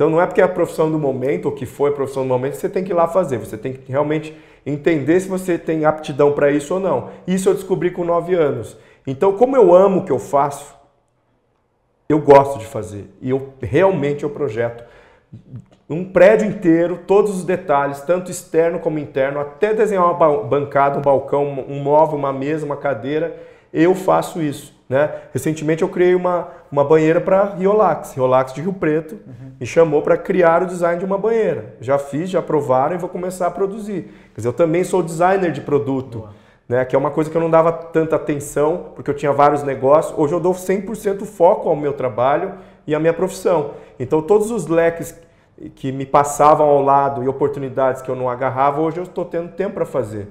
[0.00, 2.28] Então não é porque é a profissão do momento, ou que foi a profissão do
[2.30, 3.36] momento, você tem que ir lá fazer.
[3.36, 4.34] Você tem que realmente
[4.64, 7.10] entender se você tem aptidão para isso ou não.
[7.26, 8.78] Isso eu descobri com nove anos.
[9.06, 10.74] Então, como eu amo o que eu faço,
[12.08, 14.82] eu gosto de fazer e eu realmente eu projeto
[15.86, 21.02] um prédio inteiro, todos os detalhes, tanto externo como interno, até desenhar uma bancada, um
[21.02, 23.36] balcão, um móvel, uma mesa, uma cadeira,
[23.72, 24.78] eu faço isso.
[24.88, 25.10] Né?
[25.32, 29.52] Recentemente eu criei uma, uma banheira para Riolax, Riolax de Rio Preto, uhum.
[29.60, 31.76] me chamou para criar o design de uma banheira.
[31.80, 34.12] Já fiz, já aprovaram e vou começar a produzir.
[34.34, 36.18] Quer dizer, eu também sou designer de produto.
[36.18, 36.84] Boa né?
[36.84, 40.16] Que é uma coisa que eu não dava tanta atenção, porque eu tinha vários negócios.
[40.16, 42.52] Hoje eu dou 100% foco ao meu trabalho
[42.86, 43.72] e à minha profissão.
[43.98, 45.20] Então todos os leques
[45.74, 49.50] que me passavam ao lado e oportunidades que eu não agarrava, hoje eu estou tendo
[49.50, 50.28] tempo para fazer.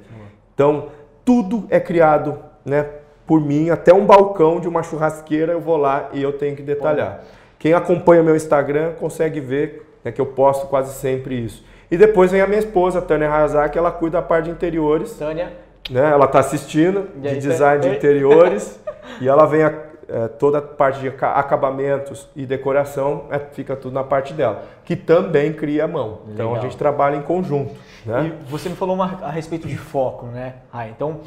[0.53, 0.87] Então
[1.25, 2.89] tudo é criado, né,
[3.29, 6.63] por mim, até um balcão de uma churrasqueira eu vou lá e eu tenho que
[6.63, 7.21] detalhar.
[7.59, 11.63] Quem acompanha meu Instagram consegue ver né, que eu posto quase sempre isso.
[11.91, 15.15] E depois vem a minha esposa, Tânia Hayazaki, ela cuida da parte de interiores.
[15.15, 15.53] Tânia,
[15.91, 16.09] né?
[16.09, 18.79] Ela está assistindo de design de interiores
[19.21, 19.73] e ela vem a,
[20.07, 24.95] é, toda a parte de acabamentos e decoração é, fica tudo na parte dela, que
[24.95, 26.21] também cria a mão.
[26.25, 26.33] Legal.
[26.33, 27.75] Então a gente trabalha em conjunto.
[28.07, 28.31] Né?
[28.33, 30.55] E você me falou uma, a respeito de foco, né?
[30.73, 31.19] Ah, então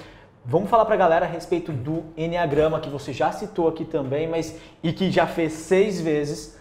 [0.45, 4.29] vamos falar para a galera a respeito do enneagrama que você já citou aqui também,
[4.29, 6.59] mas e que já fez seis vezes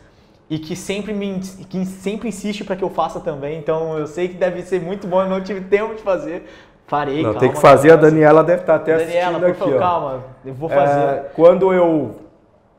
[0.50, 1.40] e que sempre me
[1.70, 3.58] que sempre insiste para que eu faça também.
[3.58, 6.46] Então eu sei que deve ser muito bom, eu não tive tempo de fazer,
[6.92, 9.66] Farei, Não, calma, tem que fazer, a Daniela deve estar tá até Daniela, assistindo por
[9.66, 11.00] favor, calma, eu vou fazer.
[11.00, 12.16] É, quando eu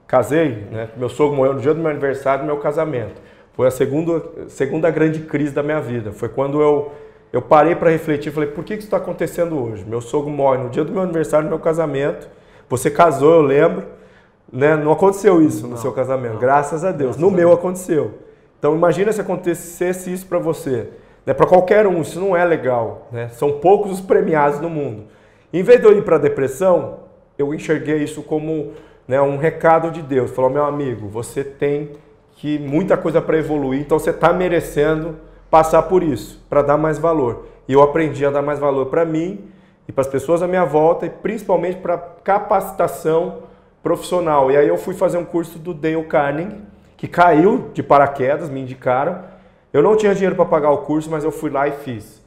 [0.06, 3.22] casei, né, meu sogro morreu no dia do meu aniversário do meu casamento.
[3.54, 6.12] Foi a segunda, segunda grande crise da minha vida.
[6.12, 6.92] Foi quando eu,
[7.32, 9.84] eu parei para refletir e falei, por que, que isso está acontecendo hoje?
[9.84, 12.28] Meu sogro morre no dia do meu aniversário do meu casamento.
[12.68, 13.86] Você casou, eu lembro.
[14.52, 14.76] Né?
[14.76, 16.40] Não aconteceu isso no não, seu casamento, não.
[16.40, 17.16] graças a Deus.
[17.16, 17.58] Graças no a meu Deus.
[17.58, 18.14] aconteceu.
[18.58, 20.90] Então imagina se acontecesse isso para você.
[21.24, 23.08] Né, para qualquer um, isso não é legal.
[23.10, 23.28] Né?
[23.30, 25.04] São poucos os premiados no mundo.
[25.52, 26.98] Em vez de eu ir para a depressão,
[27.38, 28.72] eu enxerguei isso como
[29.08, 30.30] né, um recado de Deus.
[30.32, 31.92] Falou, meu amigo, você tem
[32.36, 35.16] que muita coisa para evoluir, então você está merecendo
[35.52, 37.44] passar por isso, para dar mais valor.
[37.68, 39.50] E eu aprendi a dar mais valor para mim
[39.86, 43.42] e para as pessoas à minha volta e principalmente para capacitação
[43.82, 44.50] profissional.
[44.50, 46.56] E aí eu fui fazer um curso do Dale Carnegie,
[46.96, 49.24] que caiu de paraquedas, me indicaram,
[49.74, 52.22] eu não tinha dinheiro para pagar o curso, mas eu fui lá e fiz.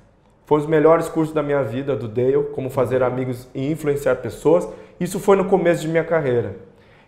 [0.45, 4.17] Foi um dos melhores cursos da minha vida, do Dale, como fazer amigos e influenciar
[4.17, 4.69] pessoas.
[4.99, 6.57] Isso foi no começo de minha carreira.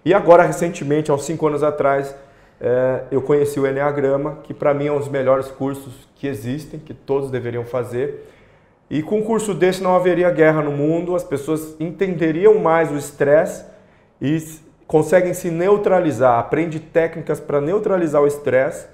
[0.04, 2.16] E agora, recentemente, há uns cinco anos atrás,
[2.60, 6.80] é, eu conheci o Enneagrama, que para mim é um dos melhores cursos que existem,
[6.80, 8.28] que todos deveriam fazer.
[8.90, 12.96] E com um curso desse não haveria guerra no mundo, as pessoas entenderiam mais o
[12.96, 13.66] estresse
[14.22, 14.42] e
[14.88, 18.88] conseguem se neutralizar, aprende técnicas para neutralizar o estresse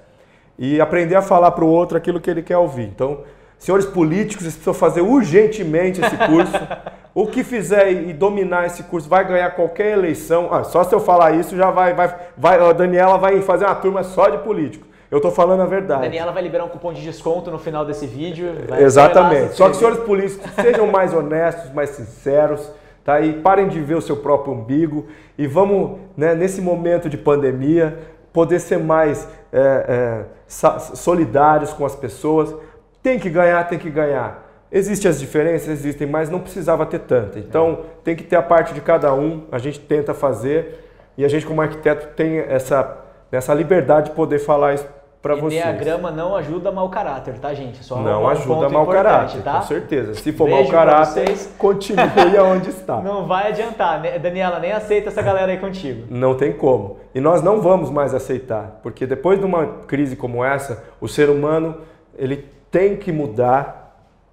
[0.58, 2.84] e aprender a falar para o outro aquilo que ele quer ouvir.
[2.84, 3.22] Então,
[3.58, 6.52] senhores políticos, vocês precisam fazer urgentemente esse curso.
[7.14, 10.48] o que fizer e dominar esse curso vai ganhar qualquer eleição.
[10.50, 13.74] Ah, só se eu falar isso já vai, vai, vai, a Daniela vai fazer uma
[13.76, 14.84] turma só de político.
[15.10, 16.00] Eu estou falando a verdade.
[16.00, 18.52] A Daniela vai liberar um cupom de desconto no final desse vídeo.
[18.80, 19.54] Exatamente.
[19.54, 22.68] Só que, senhores políticos, sejam mais honestos, mais sinceros,
[23.04, 23.20] tá?
[23.20, 25.06] E parem de ver o seu próprio umbigo
[25.38, 27.96] e vamos, né, nesse momento de pandemia,
[28.32, 32.52] poder ser mais é, é, solidários com as pessoas.
[33.00, 34.43] Tem que ganhar, tem que ganhar.
[34.76, 37.38] Existem as diferenças, existem, mas não precisava ter tanta.
[37.38, 40.84] Então, tem que ter a parte de cada um, a gente tenta fazer
[41.16, 42.98] e a gente, como arquiteto, tem essa,
[43.30, 44.84] essa liberdade de poder falar isso
[45.22, 45.62] para vocês.
[45.62, 47.84] Enneagrama não ajuda mau caráter, tá, gente?
[47.84, 49.60] Só não um ajuda mau caráter, tá?
[49.60, 50.14] com certeza.
[50.14, 53.00] Se for Beijo mau caráter, continue onde está.
[53.00, 54.00] Não vai adiantar.
[54.00, 54.18] Né?
[54.18, 56.04] Daniela, nem aceita essa galera aí contigo.
[56.10, 56.98] Não tem como.
[57.14, 61.30] E nós não vamos mais aceitar, porque depois de uma crise como essa, o ser
[61.30, 61.76] humano
[62.18, 63.83] ele tem que mudar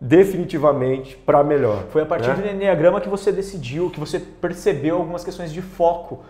[0.02, 1.86] definitivamente para melhor.
[1.92, 2.36] Foi a partir né?
[2.36, 6.22] do Enneagrama que você decidiu, que você percebeu algumas questões de foco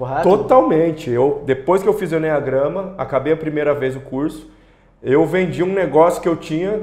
[0.00, 0.22] Correto?
[0.22, 1.10] Totalmente.
[1.10, 4.50] Eu, depois que eu fiz o Enneagrama, acabei a primeira vez o curso,
[5.02, 6.80] eu vendi um negócio que eu tinha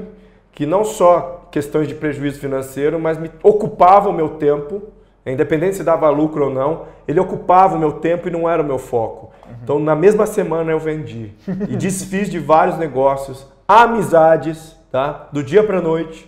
[0.52, 4.82] que não só questões de prejuízo financeiro, mas me ocupava o meu tempo,
[5.26, 8.64] independente se dava lucro ou não, ele ocupava o meu tempo e não era o
[8.64, 9.32] meu foco.
[9.44, 9.54] Uhum.
[9.64, 11.32] Então, na mesma semana eu vendi
[11.68, 15.26] e desfiz de vários negócios, amizades, tá?
[15.32, 16.27] Do dia para noite,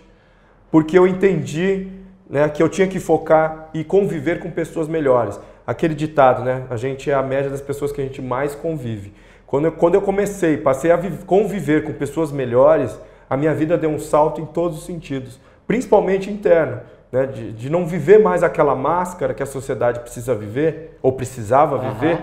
[0.71, 1.87] porque eu entendi
[2.29, 6.63] né, que eu tinha que focar e conviver com pessoas melhores aquele ditado, né?
[6.69, 9.13] A gente é a média das pessoas que a gente mais convive.
[9.45, 12.97] Quando eu, quando eu comecei, passei a conviver com pessoas melhores,
[13.29, 16.79] a minha vida deu um salto em todos os sentidos, principalmente interno.
[17.11, 17.25] Né?
[17.25, 21.93] De, de não viver mais aquela máscara que a sociedade precisa viver, ou precisava uhum.
[21.93, 22.21] viver,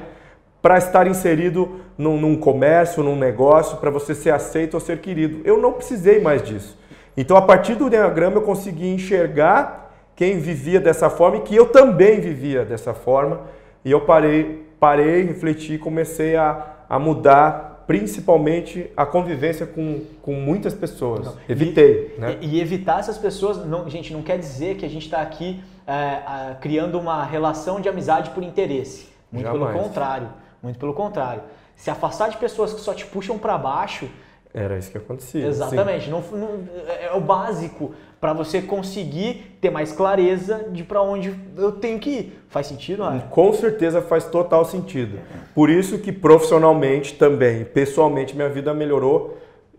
[0.63, 5.41] para estar inserido num, num comércio, num negócio, para você ser aceito ou ser querido.
[5.45, 6.78] Eu não precisei mais disso.
[7.21, 11.67] Então, a partir do Enneagrama, eu consegui enxergar quem vivia dessa forma e que eu
[11.67, 13.41] também vivia dessa forma.
[13.85, 20.75] E eu parei, parei, refleti, comecei a, a mudar principalmente a convivência com, com muitas
[20.75, 21.27] pessoas.
[21.27, 21.37] Não.
[21.49, 22.15] Evitei.
[22.17, 22.39] E, né?
[22.41, 26.55] e, evitar essas pessoas, não, gente, não quer dizer que a gente está aqui é,
[26.61, 29.09] criando uma relação de amizade por interesse.
[29.33, 29.73] Muito Jamais.
[29.73, 30.29] pelo contrário.
[30.63, 31.43] Muito pelo contrário.
[31.75, 34.09] Se afastar de pessoas que só te puxam para baixo.
[34.53, 35.47] Era isso que acontecia.
[35.47, 36.09] Exatamente.
[36.11, 36.49] Não, não,
[36.87, 41.99] é, é o básico para você conseguir ter mais clareza de para onde eu tenho
[41.99, 42.43] que ir.
[42.49, 43.21] Faz sentido, não é?
[43.31, 45.19] Com certeza faz total sentido.
[45.55, 49.39] Por isso que profissionalmente também, pessoalmente, minha vida melhorou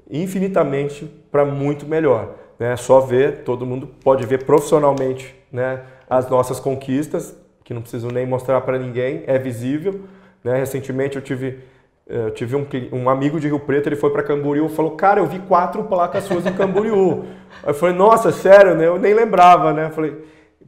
[0.09, 2.35] infinitamente para muito melhor.
[2.57, 2.75] Né?
[2.77, 8.25] Só ver, todo mundo pode ver profissionalmente né, as nossas conquistas, que não preciso nem
[8.25, 10.01] mostrar para ninguém, é visível.
[10.43, 10.57] Né?
[10.57, 11.59] Recentemente eu tive
[12.09, 15.19] eu tive um, um, amigo de Rio Preto, ele foi para Camboriú e falou, cara,
[15.19, 17.25] eu vi quatro placas suas em Camboriú.
[17.63, 18.87] eu falei, nossa, sério, né?
[18.87, 19.85] Eu nem lembrava, né?
[19.85, 20.17] Eu falei,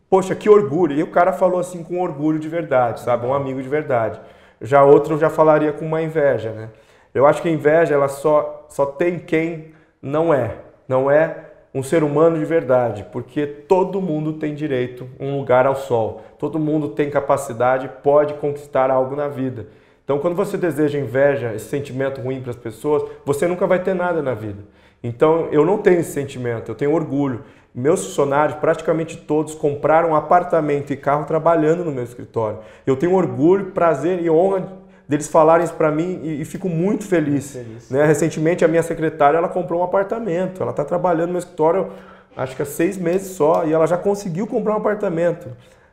[0.08, 0.96] poxa, que orgulho.
[0.96, 3.26] E o cara falou assim com orgulho de verdade, sabe?
[3.26, 4.22] Um amigo de verdade.
[4.62, 6.70] Já outro já falaria com uma inveja, né?
[7.12, 10.58] Eu acho que a inveja, ela só, só tem quem não é.
[10.88, 15.76] Não é um ser humano de verdade, porque todo mundo tem direito um lugar ao
[15.76, 16.22] sol.
[16.38, 19.68] Todo mundo tem capacidade, pode conquistar algo na vida.
[20.12, 23.94] Então, quando você deseja inveja, esse sentimento ruim para as pessoas, você nunca vai ter
[23.94, 24.62] nada na vida.
[25.02, 27.44] Então, eu não tenho esse sentimento, eu tenho orgulho.
[27.74, 32.60] Meus funcionários, praticamente todos, compraram apartamento e carro trabalhando no meu escritório.
[32.86, 34.74] Eu tenho orgulho, prazer e honra
[35.08, 37.54] deles falarem isso para mim e, e, fico muito feliz.
[37.54, 37.90] feliz.
[37.90, 38.04] Né?
[38.04, 40.62] Recentemente, a minha secretária ela comprou um apartamento.
[40.62, 41.88] Ela está trabalhando no meu escritório,
[42.36, 45.48] acho que há seis meses só, e ela já conseguiu comprar um apartamento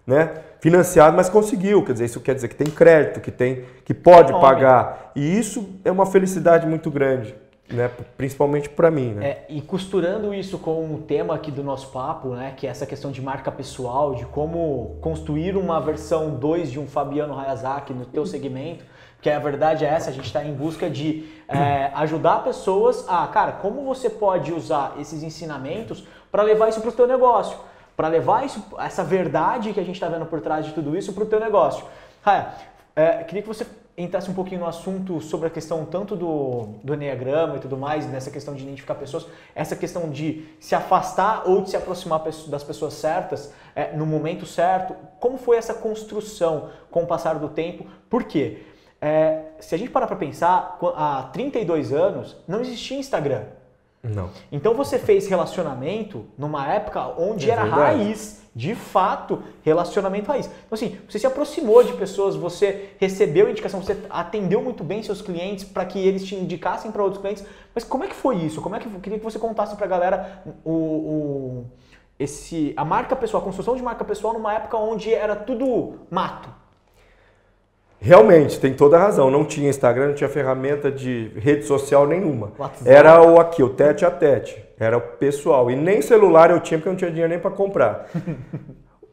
[0.08, 0.30] né?
[0.58, 1.84] Financiado, mas conseguiu.
[1.84, 5.12] Quer dizer, isso quer dizer que tem crédito, que tem, que pode é pagar.
[5.14, 7.34] E isso é uma felicidade muito grande.
[7.70, 9.12] Né, principalmente para mim.
[9.12, 9.28] Né?
[9.28, 12.86] É, e costurando isso com o tema aqui do nosso papo, né, que é essa
[12.86, 18.06] questão de marca pessoal, de como construir uma versão 2 de um Fabiano Hayazaki no
[18.06, 18.86] teu segmento,
[19.20, 23.26] que a verdade é essa, a gente está em busca de é, ajudar pessoas a,
[23.26, 27.58] cara, como você pode usar esses ensinamentos para levar isso para o teu negócio
[27.98, 31.12] para levar isso, essa verdade que a gente está vendo por trás de tudo isso
[31.12, 31.84] para o teu negócio.
[32.22, 32.54] Raya,
[32.94, 36.94] é, queria que você entrasse um pouquinho no assunto sobre a questão tanto do, do
[36.94, 41.62] Enneagrama e tudo mais, nessa questão de identificar pessoas, essa questão de se afastar ou
[41.62, 44.94] de se aproximar das pessoas certas é, no momento certo.
[45.18, 47.84] Como foi essa construção com o passar do tempo?
[48.08, 48.62] Por quê?
[49.02, 53.57] É, se a gente parar para pensar, há 32 anos não existia Instagram.
[54.02, 54.30] Não.
[54.50, 57.98] Então você fez relacionamento numa época onde é era verdade.
[57.98, 60.46] raiz, de fato, relacionamento raiz.
[60.46, 65.20] Então assim, você se aproximou de pessoas, você recebeu indicação, você atendeu muito bem seus
[65.20, 67.44] clientes para que eles te indicassem para outros clientes.
[67.74, 68.62] Mas como é que foi isso?
[68.62, 71.66] Como é que eu queria que você contasse para a galera o, o,
[72.18, 76.57] esse a marca pessoal, a construção de marca pessoal numa época onde era tudo mato.
[78.00, 79.30] Realmente, tem toda a razão.
[79.30, 82.52] Não tinha Instagram, não tinha ferramenta de rede social nenhuma.
[82.58, 82.88] WhatsApp.
[82.88, 84.62] Era o aqui, o tete a tete.
[84.78, 85.70] Era o pessoal.
[85.70, 88.08] E nem celular eu tinha, porque eu não tinha dinheiro nem para comprar.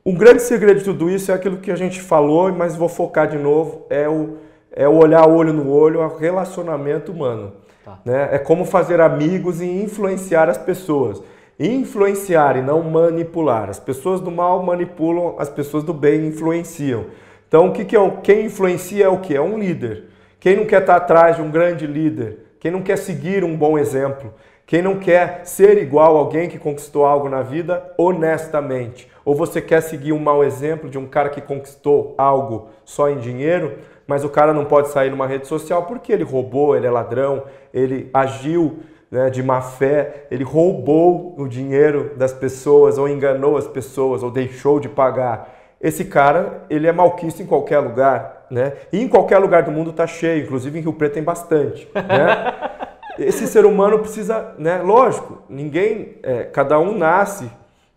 [0.03, 3.27] o grande segredo de tudo isso é aquilo que a gente falou, mas vou focar
[3.27, 4.37] de novo, é o,
[4.71, 7.53] é o olhar olho no olho, é o relacionamento humano.
[7.83, 7.99] Tá.
[8.05, 8.29] Né?
[8.31, 11.23] É como fazer amigos e influenciar as pessoas.
[11.59, 13.69] Influenciar e não manipular.
[13.69, 17.05] As pessoas do mal manipulam, as pessoas do bem influenciam.
[17.47, 19.35] Então, o que, que é o, quem influencia é o que?
[19.35, 20.05] É um líder.
[20.39, 22.39] Quem não quer estar atrás de um grande líder?
[22.59, 24.33] Quem não quer seguir um bom exemplo?
[24.67, 29.07] Quem não quer ser igual a alguém que conquistou algo na vida honestamente?
[29.23, 33.17] Ou você quer seguir um mau exemplo de um cara que conquistou algo só em
[33.17, 33.77] dinheiro,
[34.07, 37.43] mas o cara não pode sair numa rede social porque ele roubou, ele é ladrão,
[37.73, 38.79] ele agiu
[39.09, 44.31] né, de má fé, ele roubou o dinheiro das pessoas, ou enganou as pessoas, ou
[44.31, 45.54] deixou de pagar
[45.85, 48.73] esse cara ele é malquisto em qualquer lugar, né?
[48.91, 52.71] E em qualquer lugar do mundo está cheio, inclusive em Rio Preto tem bastante, né?
[53.19, 54.81] Esse ser humano precisa, né?
[54.81, 57.49] Lógico, ninguém, é, cada um nasce,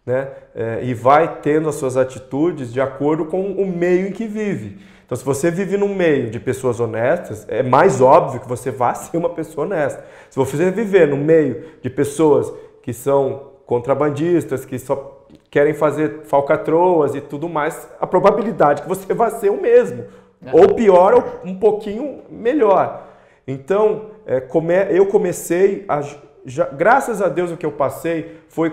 [0.04, 0.28] né?
[0.54, 4.78] É, e vai tendo as suas atitudes de acordo com o meio em que vive.
[5.06, 8.92] Então, se você vive num meio de pessoas honestas, é mais óbvio que você vá
[8.94, 10.04] ser uma pessoa honesta.
[10.28, 15.17] Se você viver no meio de pessoas que são contrabandistas, que só
[15.50, 20.04] querem fazer falcatroas e tudo mais, a probabilidade que você vai ser o mesmo.
[20.44, 20.50] É.
[20.52, 23.06] Ou pior, ou um pouquinho melhor.
[23.46, 26.02] Então, é, come, eu comecei a.
[26.44, 28.72] Já, graças a Deus o que eu passei foi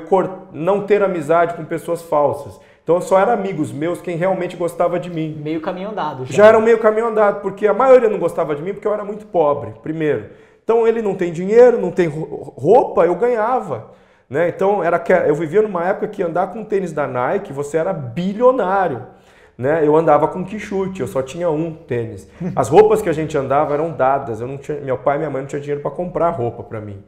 [0.54, 2.60] não ter amizade com pessoas falsas.
[2.86, 5.42] Então só eram amigos meus quem realmente gostava de mim.
[5.44, 6.24] Meio caminho andado.
[6.26, 8.88] Já, já era um meio caminho andado, porque a maioria não gostava de mim porque
[8.88, 10.30] eu era muito pobre, primeiro.
[10.64, 13.92] Então ele não tem dinheiro, não tem roupa, eu ganhava.
[14.30, 14.50] Né?
[14.50, 17.94] Então era que eu vivia numa época que andar com tênis da Nike você era
[17.94, 19.04] bilionário.
[19.58, 19.86] Né?
[19.86, 22.30] Eu andava com quichute, eu só tinha um tênis.
[22.56, 24.42] As roupas que a gente andava eram dadas.
[24.42, 26.82] Eu não tinha, meu pai e minha mãe não tinham dinheiro para comprar roupa para
[26.82, 27.04] mim.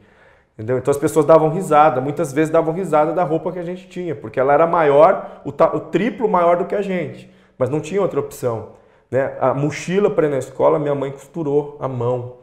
[0.58, 0.78] Entendeu?
[0.78, 4.12] Então as pessoas davam risada, muitas vezes davam risada da roupa que a gente tinha,
[4.16, 8.02] porque ela era maior, o, o triplo maior do que a gente, mas não tinha
[8.02, 8.70] outra opção.
[9.08, 9.36] Né?
[9.40, 12.38] A mochila para ir na escola, minha mãe costurou à mão.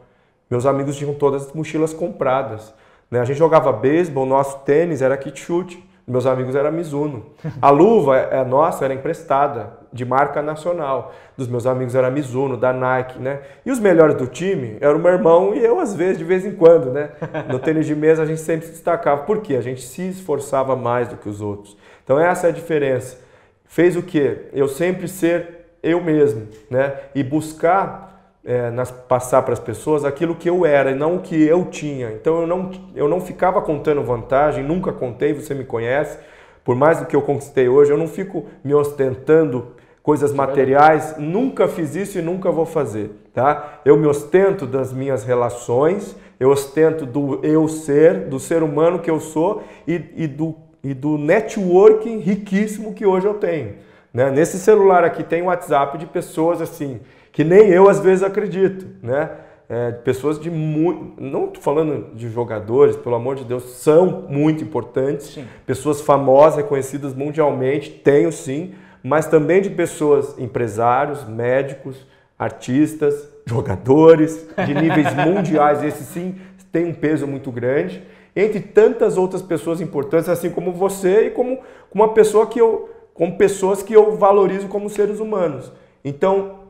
[0.50, 2.72] Meus amigos tinham todas as mochilas compradas.
[3.10, 3.20] Né?
[3.20, 7.26] A gente jogava beisebol, nosso tênis era kit chute, meus amigos era Mizuno.
[7.60, 11.12] A luva é, nossa era emprestada, de marca nacional.
[11.36, 13.40] Dos meus amigos era Mizuno, da Nike, né?
[13.64, 16.44] E os melhores do time eram o meu irmão e eu, às vezes, de vez
[16.44, 17.10] em quando, né?
[17.50, 19.22] No tênis de mesa a gente sempre se destacava.
[19.22, 19.56] Por quê?
[19.56, 21.76] A gente se esforçava mais do que os outros.
[22.04, 23.18] Então essa é a diferença.
[23.64, 24.48] Fez o quê?
[24.52, 26.94] Eu sempre ser eu mesmo, né?
[27.16, 28.15] E buscar
[28.46, 31.64] é, nas, passar para as pessoas aquilo que eu era e não o que eu
[31.64, 32.12] tinha.
[32.12, 36.16] Então eu não, eu não ficava contando vantagem, nunca contei, você me conhece.
[36.64, 41.66] Por mais do que eu conquistei hoje, eu não fico me ostentando coisas materiais, nunca
[41.66, 43.80] fiz isso e nunca vou fazer, tá?
[43.84, 49.10] Eu me ostento das minhas relações, eu ostento do eu ser, do ser humano que
[49.10, 53.74] eu sou e, e do, e do networking riquíssimo que hoje eu tenho.
[54.14, 54.30] Né?
[54.30, 57.00] Nesse celular aqui tem WhatsApp de pessoas assim
[57.36, 59.30] que nem eu às vezes acredito, né?
[59.68, 61.20] É, pessoas de muito.
[61.22, 65.26] Não estou falando de jogadores, pelo amor de Deus, são muito importantes.
[65.26, 65.44] Sim.
[65.66, 68.72] Pessoas famosas, reconhecidas mundialmente, tenho sim,
[69.02, 72.06] mas também de pessoas, empresários, médicos,
[72.38, 75.84] artistas, jogadores de níveis mundiais.
[75.84, 76.36] Esse sim
[76.72, 78.02] tem um peso muito grande.
[78.34, 81.58] Entre tantas outras pessoas importantes, assim como você e como,
[81.92, 82.88] uma pessoa que eu.
[83.12, 85.70] como pessoas que eu valorizo como seres humanos.
[86.02, 86.64] Então,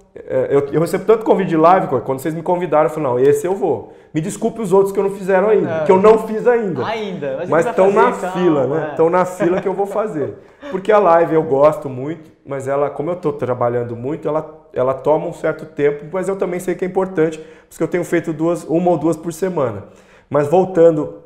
[0.51, 3.47] eu, eu, recebo tanto convite de live, quando vocês me convidaram, eu falei, não, esse
[3.47, 3.93] eu vou.
[4.15, 6.87] Me desculpe os outros que eu não fizeram ainda, é, que eu não fiz ainda.
[6.87, 8.89] Ainda, mas estão na então, fila, né?
[8.91, 9.11] Estão é.
[9.11, 10.35] na fila que eu vou fazer.
[10.71, 14.95] Porque a live eu gosto muito, mas ela, como eu estou trabalhando muito, ela, ela
[14.95, 17.39] toma um certo tempo, mas eu também sei que é importante,
[17.69, 19.85] porque eu tenho feito duas, uma ou duas por semana.
[20.31, 21.23] Mas voltando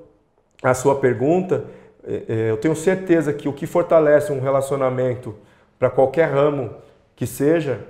[0.62, 1.64] à sua pergunta,
[2.04, 5.34] é, eu tenho certeza que o que fortalece um relacionamento
[5.78, 6.70] para qualquer ramo
[7.14, 7.80] que seja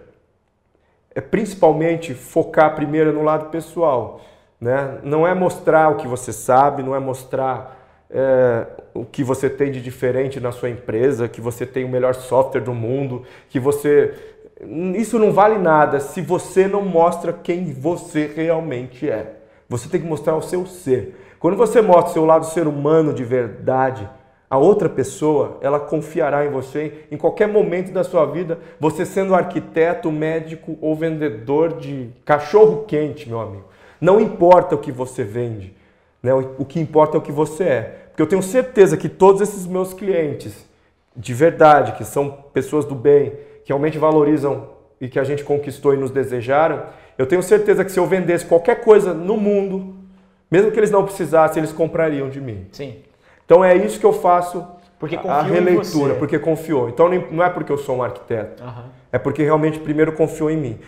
[1.15, 4.21] é principalmente focar primeiro no lado pessoal.
[4.61, 4.99] Né?
[5.03, 9.71] Não é mostrar o que você sabe, não é mostrar é, o que você tem
[9.73, 14.15] de diferente na sua empresa, que você tem o melhor software do mundo, que você
[14.95, 19.37] isso não vale nada se você não mostra quem você realmente é.
[19.69, 21.19] Você tem que mostrar o seu ser.
[21.39, 24.07] Quando você mostra o seu lado ser humano de verdade,
[24.51, 29.33] a outra pessoa, ela confiará em você em qualquer momento da sua vida, você sendo
[29.33, 33.67] arquiteto, médico ou vendedor de cachorro quente, meu amigo.
[34.01, 35.73] Não importa o que você vende,
[36.21, 36.35] né?
[36.35, 37.83] o que importa é o que você é.
[38.09, 40.67] Porque eu tenho certeza que todos esses meus clientes,
[41.17, 43.31] de verdade, que são pessoas do bem,
[43.65, 44.71] que realmente valorizam
[45.01, 46.87] e que a gente conquistou e nos desejaram,
[47.17, 49.95] eu tenho certeza que se eu vendesse qualquer coisa no mundo,
[50.51, 52.67] mesmo que eles não precisassem, eles comprariam de mim.
[52.73, 52.97] Sim.
[53.51, 54.65] Então é isso que eu faço
[54.97, 56.89] porque a releitura, porque confiou.
[56.89, 58.85] Então não é porque eu sou um arquiteto, uhum.
[59.11, 60.79] é porque realmente primeiro confiou em mim.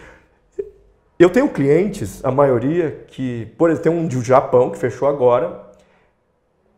[1.18, 5.72] Eu tenho clientes, a maioria, que, por exemplo, tem um do Japão que fechou agora.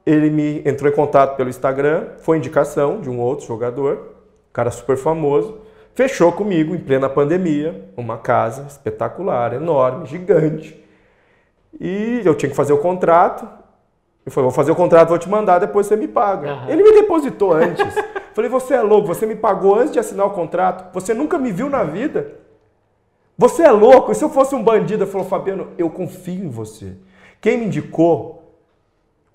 [0.06, 4.14] Ele me entrou em contato pelo Instagram, foi indicação de um outro jogador,
[4.54, 5.58] cara super famoso.
[5.94, 10.82] Fechou comigo em plena pandemia, uma casa espetacular, enorme, gigante.
[11.78, 13.63] E eu tinha que fazer o contrato.
[14.24, 16.52] Eu falei, vou fazer o contrato, vou te mandar, depois você me paga.
[16.52, 16.68] Uhum.
[16.68, 17.94] Ele me depositou antes.
[18.32, 21.52] falei, você é louco, você me pagou antes de assinar o contrato, você nunca me
[21.52, 22.32] viu na vida.
[23.36, 25.04] Você é louco, e se eu fosse um bandido?
[25.04, 26.92] Ele falou, Fabiano, eu confio em você.
[27.40, 28.44] Quem me indicou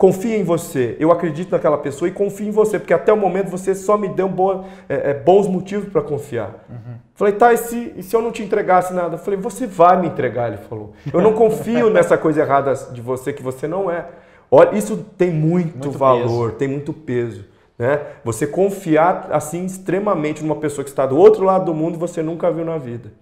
[0.00, 3.50] confia em você, eu acredito naquela pessoa e confio em você, porque até o momento
[3.50, 6.64] você só me deu boa, é, é, bons motivos para confiar.
[6.70, 6.94] Uhum.
[7.14, 9.18] Falei, tá, e se, e se eu não te entregasse nada?
[9.18, 10.94] Falei, você vai me entregar, ele falou.
[11.12, 14.06] Eu não confio nessa coisa errada de você que você não é.
[14.50, 16.58] Olha, isso tem muito, muito valor, peso.
[16.58, 17.44] tem muito peso.
[17.78, 18.00] Né?
[18.24, 22.22] Você confiar assim extremamente numa pessoa que está do outro lado do mundo e você
[22.22, 23.12] nunca viu na vida.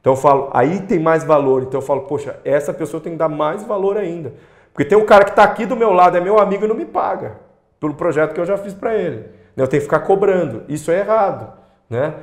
[0.00, 1.62] Então eu falo, aí tem mais valor.
[1.62, 4.32] Então eu falo, poxa, essa pessoa tem que dar mais valor ainda.
[4.72, 6.74] Porque tem um cara que está aqui do meu lado, é meu amigo e não
[6.74, 7.36] me paga
[7.78, 9.26] pelo projeto que eu já fiz para ele.
[9.56, 10.62] Eu tenho que ficar cobrando.
[10.68, 11.52] Isso é errado.
[11.88, 12.14] Né?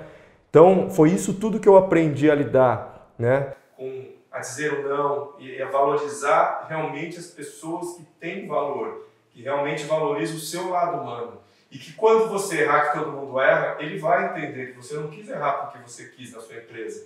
[0.50, 3.12] Então, foi isso tudo que eu aprendi a lidar.
[3.18, 3.48] Né?
[3.78, 9.42] Com a dizer o não e a valorizar realmente as pessoas que têm valor, que
[9.42, 11.42] realmente valorizam o seu lado humano.
[11.70, 15.10] E que quando você errar, que todo mundo erra, ele vai entender que você não
[15.10, 17.06] quis errar porque você quis na sua empresa.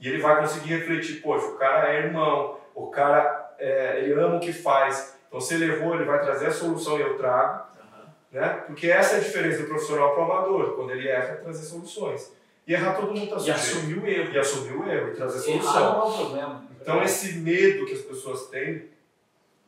[0.00, 4.36] E ele vai conseguir refletir, poxa, o cara é irmão, o cara é, ele ama
[4.36, 5.16] o que faz.
[5.26, 7.64] Então, se ele errou, ele vai trazer a solução e eu trago.
[7.78, 8.04] Uhum.
[8.32, 8.48] Né?
[8.66, 10.76] Porque essa é a diferença do profissional para o amador.
[10.76, 12.32] Quando ele erra, trazer soluções.
[12.66, 14.32] E errar todo mundo está E assumir o erro.
[14.32, 15.80] E assumir o erro e trazer solução.
[15.80, 16.67] Errar não é um problema.
[16.80, 18.84] Então, esse medo que as pessoas têm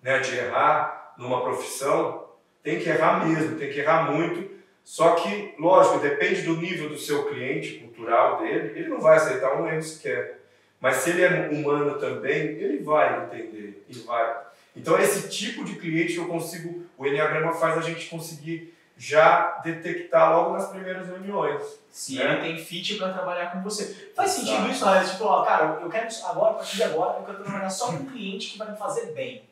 [0.03, 2.29] né, de errar numa profissão,
[2.63, 4.51] tem que errar mesmo, tem que errar muito.
[4.85, 9.61] Só que, lógico, depende do nível do seu cliente cultural dele, ele não vai aceitar
[9.61, 10.41] um erro sequer.
[10.81, 14.37] Mas se ele é humano também, ele vai entender e vai.
[14.75, 20.31] Então esse tipo de cliente eu consigo, o Enneagrama faz a gente conseguir já detectar
[20.31, 21.63] logo nas primeiras reuniões.
[21.91, 22.35] Se né?
[22.35, 24.13] ele tem fit para trabalhar com você.
[24.15, 24.47] Faz Exato.
[24.47, 25.03] sentido isso, né?
[25.03, 27.93] Tipo, ó, cara, eu quero agora, a partir de agora, eu quero trabalhar só com
[27.95, 29.43] um cliente que vai me fazer bem.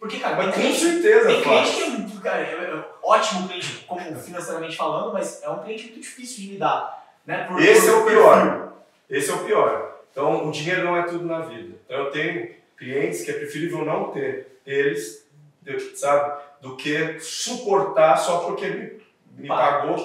[0.00, 3.84] Porque, cara, mas tem cliente, certeza, tem cliente que é, cara, é, é ótimo cliente,
[3.86, 7.06] como financeiramente falando, mas é um cliente muito difícil de lidar.
[7.26, 7.44] Né?
[7.44, 8.72] Por, Esse por, é o pior.
[9.10, 10.00] Esse é o pior.
[10.10, 11.76] Então, o dinheiro não é tudo na vida.
[11.84, 15.26] Então, eu tenho clientes que é preferível não ter eles,
[15.94, 19.02] sabe, do que suportar só porque ele
[19.36, 19.96] me pagou.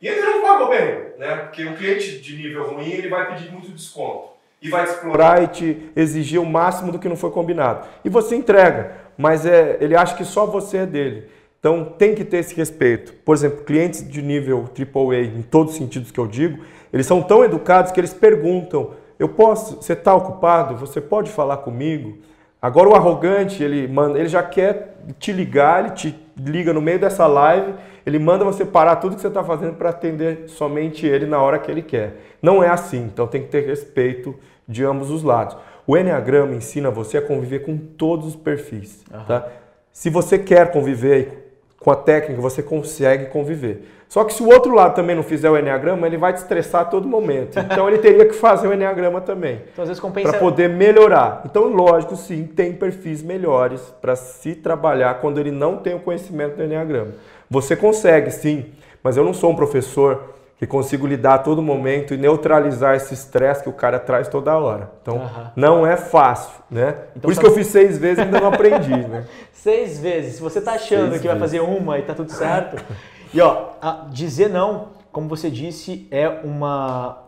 [0.00, 1.36] E ele não pagou bem, né?
[1.36, 4.30] Porque um cliente de nível ruim, ele vai pedir muito desconto.
[4.62, 7.86] E vai te explorar e te exigir o máximo do que não foi combinado.
[8.04, 11.28] E você entrega, mas é, ele acha que só você é dele.
[11.58, 13.12] Então tem que ter esse respeito.
[13.24, 17.22] Por exemplo, clientes de nível AAA, em todos os sentidos que eu digo, eles são
[17.22, 20.74] tão educados que eles perguntam eu posso, você está ocupado?
[20.76, 22.16] Você pode falar comigo?
[22.62, 26.98] Agora o arrogante, ele, manda, ele já quer te ligar, ele te liga no meio
[26.98, 31.26] dessa live, ele manda você parar tudo que você está fazendo para atender somente ele
[31.26, 32.16] na hora que ele quer.
[32.42, 34.34] Não é assim, então tem que ter respeito
[34.68, 35.56] de ambos os lados.
[35.86, 39.04] O Enneagrama ensina você a conviver com todos os perfis.
[39.12, 39.24] Uhum.
[39.24, 39.48] Tá?
[39.92, 41.50] Se você quer conviver
[41.80, 43.88] com a técnica, você consegue conviver.
[44.10, 46.80] Só que se o outro lado também não fizer o Enneagrama, ele vai te estressar
[46.80, 47.56] a todo momento.
[47.60, 49.62] Então ele teria que fazer o Enneagrama também.
[49.72, 50.30] Então, às vezes compensa...
[50.30, 51.42] Para poder melhorar.
[51.44, 56.56] Então, lógico, sim, tem perfis melhores para se trabalhar quando ele não tem o conhecimento
[56.56, 57.12] do Enneagrama.
[57.48, 58.66] Você consegue, sim,
[59.00, 63.14] mas eu não sou um professor que consigo lidar a todo momento e neutralizar esse
[63.14, 64.90] estresse que o cara traz toda hora.
[65.00, 65.46] Então, uhum.
[65.54, 66.96] não é fácil, né?
[67.10, 69.24] Então, Por isso que eu fiz seis vezes e ainda não aprendi, né?
[69.54, 70.34] seis vezes.
[70.34, 71.30] Se você está achando seis que vezes.
[71.30, 72.84] vai fazer uma e tá tudo certo...
[73.32, 73.70] E ó,
[74.10, 77.22] dizer não, como você disse, é uma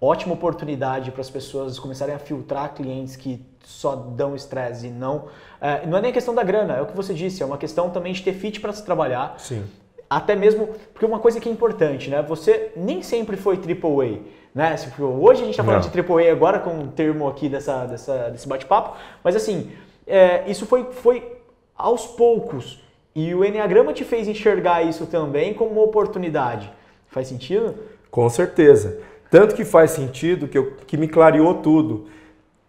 [0.00, 5.26] ótima oportunidade para as pessoas começarem a filtrar clientes que só dão estresse e não.
[5.60, 7.58] É, não é nem a questão da grana, é o que você disse, é uma
[7.58, 9.34] questão também de ter fit para se trabalhar.
[9.38, 9.64] Sim.
[10.10, 12.20] Até mesmo, porque uma coisa que é importante, né?
[12.22, 14.20] Você nem sempre foi AAA.
[14.54, 14.74] né?
[14.98, 15.90] Hoje a gente está falando Não.
[15.90, 19.70] de AAA agora com o termo aqui dessa, dessa, desse bate-papo, mas assim,
[20.06, 21.40] é, isso foi, foi
[21.74, 22.81] aos poucos.
[23.14, 26.72] E o Enneagrama te fez enxergar isso também como uma oportunidade.
[27.08, 27.74] Faz sentido?
[28.10, 28.98] Com certeza.
[29.30, 32.06] Tanto que faz sentido que, eu, que me clareou tudo.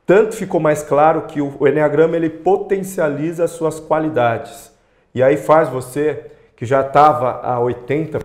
[0.05, 4.71] Tanto ficou mais claro que o, o Enneagrama ele potencializa as suas qualidades.
[5.15, 8.23] E aí faz você, que já estava a 80%,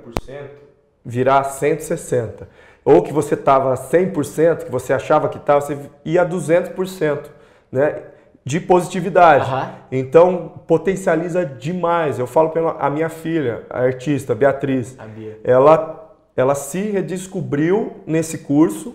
[1.04, 2.46] virar 160%.
[2.84, 7.26] Ou que você estava a 100%, que você achava que estava, você ia a 200%.
[7.70, 8.02] Né?
[8.44, 9.44] De positividade.
[9.44, 9.70] Aham.
[9.92, 12.18] Então, potencializa demais.
[12.18, 14.96] Eu falo pela a minha filha, a artista Beatriz.
[14.98, 15.06] A.
[15.44, 18.94] Ela, ela se redescobriu nesse curso,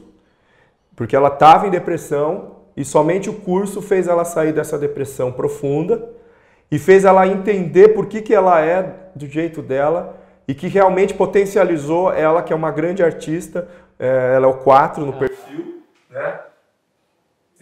[0.96, 6.10] porque ela estava em depressão e somente o curso fez ela sair dessa depressão profunda
[6.72, 10.18] e fez ela entender por que, que ela é do jeito dela
[10.48, 13.68] e que realmente potencializou ela, que é uma grande artista.
[14.00, 16.40] é, ela é o 4 no perfil, né?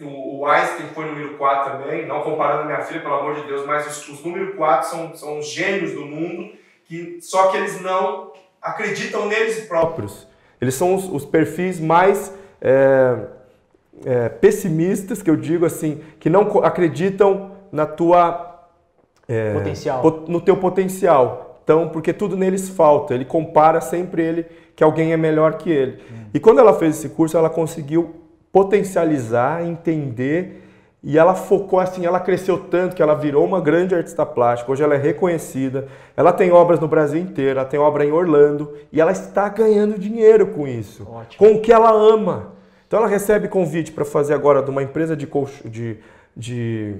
[0.04, 3.42] O o Einstein foi número 4 também, não comparando a minha filha, pelo amor de
[3.46, 6.50] Deus, mas os, os número 4 são, são os gênios do mundo,
[6.86, 10.26] que só que eles não acreditam neles próprios.
[10.60, 13.16] Eles são os, os perfis mais é,
[14.04, 18.66] é, pessimistas, que eu digo assim, que não acreditam na tua
[19.28, 20.02] é, Potencial.
[20.02, 21.60] pot- no teu potencial.
[21.64, 23.14] Então, porque tudo neles falta.
[23.14, 26.02] Ele compara sempre ele que alguém é melhor que ele.
[26.34, 28.21] E quando ela fez esse curso, ela conseguiu
[28.52, 30.60] potencializar, entender
[31.02, 34.70] e ela focou assim, ela cresceu tanto que ela virou uma grande artista plástica.
[34.70, 35.88] Hoje ela é reconhecida.
[36.16, 39.98] Ela tem obras no Brasil inteiro, ela tem obra em Orlando e ela está ganhando
[39.98, 41.38] dinheiro com isso, Ótimo.
[41.38, 42.52] com o que ela ama.
[42.86, 45.98] Então ela recebe convite para fazer agora de uma empresa de colch- de,
[46.36, 46.94] de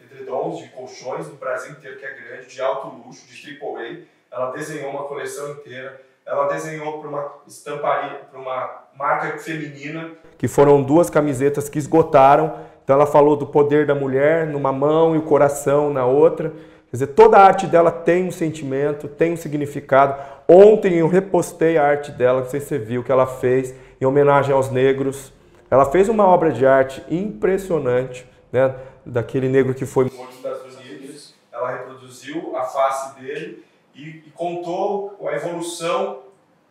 [0.00, 3.98] edredons, de colchões no Brasil inteiro, que é grande, de alto luxo, de AAA.
[4.32, 6.00] Ela desenhou uma coleção inteira.
[6.26, 10.10] Ela desenhou para uma estamparia, para uma marca feminina.
[10.36, 12.52] Que foram duas camisetas que esgotaram.
[12.82, 16.50] Então ela falou do poder da mulher numa mão e o coração na outra.
[16.50, 20.20] Quer dizer, toda a arte dela tem um sentimento, tem um significado.
[20.48, 24.04] Ontem eu repostei a arte dela, não sei se você viu, que ela fez em
[24.04, 25.32] homenagem aos negros.
[25.70, 28.74] Ela fez uma obra de arte impressionante, né?
[29.04, 31.34] Daquele negro que foi morto nos Estados Unidos.
[31.52, 33.65] Ela reproduziu a face dele
[33.96, 36.18] e, e contou a evolução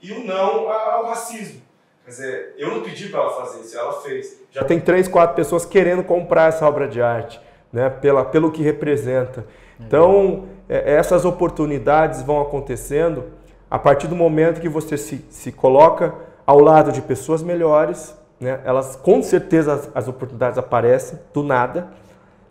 [0.01, 1.61] e o não ao racismo.
[2.05, 4.39] Quer dizer, eu não pedi para ela fazer isso, ela fez.
[4.51, 7.41] Já tem três, quatro pessoas querendo comprar essa obra de arte,
[7.73, 7.89] né?
[7.89, 9.45] Pela, pelo que representa.
[9.79, 13.31] Então, é, essas oportunidades vão acontecendo
[13.69, 16.13] a partir do momento que você se, se coloca
[16.45, 18.61] ao lado de pessoas melhores, né?
[18.63, 21.89] Elas, com certeza, as, as oportunidades aparecem do nada.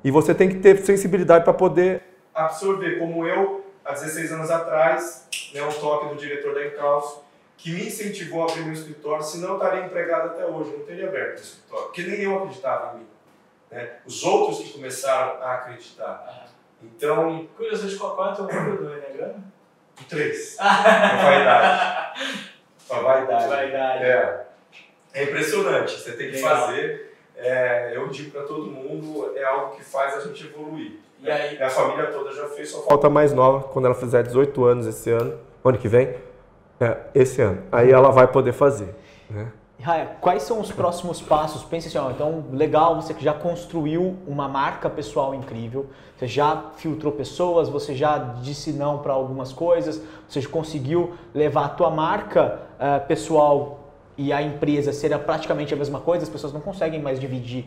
[0.02, 2.02] E você tem que ter sensibilidade para poder
[2.34, 7.24] absorver, como eu, há 16 anos atrás, né, um toque do diretor da Encalço,
[7.56, 11.08] que me incentivou a abrir meu escritório, senão eu estaria empregado até hoje, não teria
[11.08, 13.06] aberto o escritório, porque nem eu acreditava em mim.
[13.70, 13.96] Né?
[14.04, 16.48] Os outros que começaram a acreditar.
[16.82, 19.44] Então, Curiosidade, qual, é o teu número do Enneagrama?
[20.00, 20.56] o três.
[20.58, 22.20] a vaidade.
[22.90, 23.48] A vaidade.
[23.48, 24.04] Vaidade.
[24.04, 24.46] É.
[25.14, 26.66] É impressionante, você tem que Legal.
[26.66, 27.16] fazer.
[27.36, 30.98] É, eu digo para todo mundo, é algo que faz a gente evoluir.
[31.24, 31.62] E aí?
[31.62, 35.10] A família toda já fez, só falta mais nova, quando ela fizer 18 anos esse
[35.10, 36.14] ano, ano que vem,
[36.78, 37.62] é, esse ano.
[37.72, 38.94] Aí ela vai poder fazer.
[39.30, 39.50] Né?
[39.80, 41.64] Raia, quais são os próximos passos?
[41.64, 46.70] Pense assim, ó, então legal, você que já construiu uma marca pessoal incrível, você já
[46.76, 51.90] filtrou pessoas, você já disse não para algumas coisas, você já conseguiu levar a tua
[51.90, 53.80] marca eh, pessoal
[54.16, 57.66] e a empresa ser praticamente a mesma coisa, as pessoas não conseguem mais dividir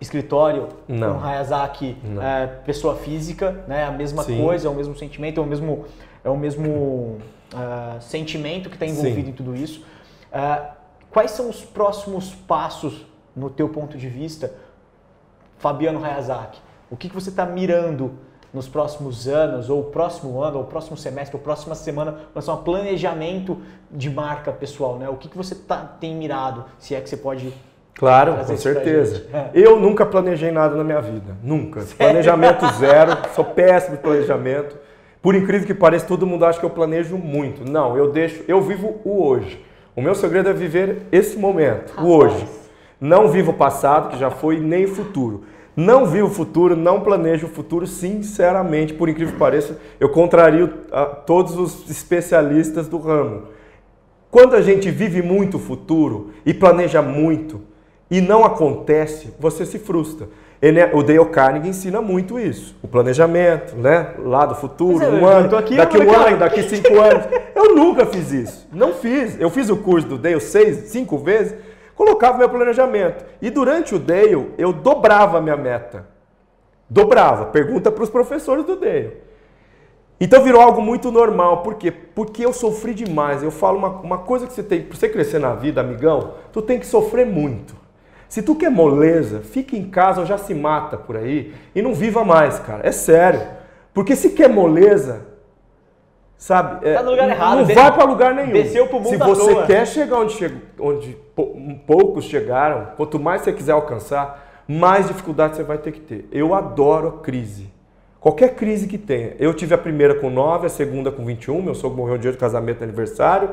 [0.00, 1.18] escritório Não.
[1.18, 3.84] com Hayazaki eh, pessoa física, né?
[3.84, 4.42] A mesma Sim.
[4.42, 5.84] coisa, é o mesmo sentimento, é o mesmo,
[6.24, 7.18] é o mesmo
[7.54, 9.30] ah, sentimento que está envolvido Sim.
[9.30, 9.84] em tudo isso.
[10.32, 10.74] Ah,
[11.10, 14.54] quais são os próximos passos, no teu ponto de vista,
[15.58, 16.60] Fabiano Hayazaki?
[16.90, 18.18] O que, que você está mirando
[18.52, 22.56] nos próximos anos, ou próximo ano, ou próximo semestre, ou próxima semana, em relação a
[22.58, 25.08] planejamento de marca pessoal, né?
[25.08, 27.52] O que, que você tá, tem mirado, se é que você pode...
[27.98, 29.26] Claro, com certeza.
[29.32, 29.50] É.
[29.52, 31.36] Eu nunca planejei nada na minha vida.
[31.42, 31.84] Nunca.
[31.98, 33.18] Planejamento zero.
[33.34, 34.76] Sou péssimo de planejamento.
[35.20, 37.68] Por incrível que pareça, todo mundo acha que eu planejo muito.
[37.68, 39.60] Não, eu deixo, eu vivo o hoje.
[39.96, 42.46] O meu segredo é viver esse momento, o hoje.
[43.00, 45.42] Não vivo o passado, que já foi, nem o futuro.
[45.74, 50.72] Não vivo o futuro, não planejo o futuro, sinceramente, por incrível que pareça, eu contrario
[50.92, 53.48] a todos os especialistas do ramo.
[54.30, 57.60] Quando a gente vive muito o futuro e planeja muito
[58.10, 60.28] e não acontece, você se frustra.
[60.60, 62.74] Ele- o Dale Carnegie ensina muito isso.
[62.82, 64.14] O planejamento, né?
[64.18, 67.24] Lá do futuro, eu- um ano, aqui, daqui um ano, daqui cinco anos.
[67.54, 68.68] Eu nunca fiz isso.
[68.72, 69.38] Não fiz.
[69.40, 71.54] Eu fiz o curso do Dale seis, cinco vezes,
[71.94, 73.24] colocava meu planejamento.
[73.40, 76.06] E durante o Dale, eu dobrava a minha meta.
[76.90, 77.46] Dobrava.
[77.46, 79.12] Pergunta para os professores do Dale.
[80.20, 81.58] Então virou algo muito normal.
[81.62, 81.92] Por quê?
[81.92, 83.44] Porque eu sofri demais.
[83.44, 86.60] Eu falo uma, uma coisa que você tem, para você crescer na vida, amigão, tu
[86.60, 87.76] tem que sofrer muito.
[88.28, 91.94] Se tu quer moleza, fica em casa ou já se mata por aí e não
[91.94, 92.86] viva mais, cara.
[92.86, 93.40] É sério.
[93.94, 95.22] Porque se quer moleza,
[96.36, 96.84] sabe?
[96.92, 97.58] Tá no lugar não, errado.
[97.58, 98.52] Não Des- vai para lugar nenhum.
[98.52, 99.66] desceu pro mundo Se você toa.
[99.66, 101.56] quer chegar onde, chegou, onde pou-
[101.86, 106.28] poucos chegaram, quanto mais você quiser alcançar, mais dificuldade você vai ter que ter.
[106.30, 107.72] Eu adoro a crise.
[108.20, 109.32] Qualquer crise que tenha.
[109.38, 112.32] Eu tive a primeira com 9, a segunda com 21, meu sogro morreu no dia
[112.32, 113.50] do casamento aniversário.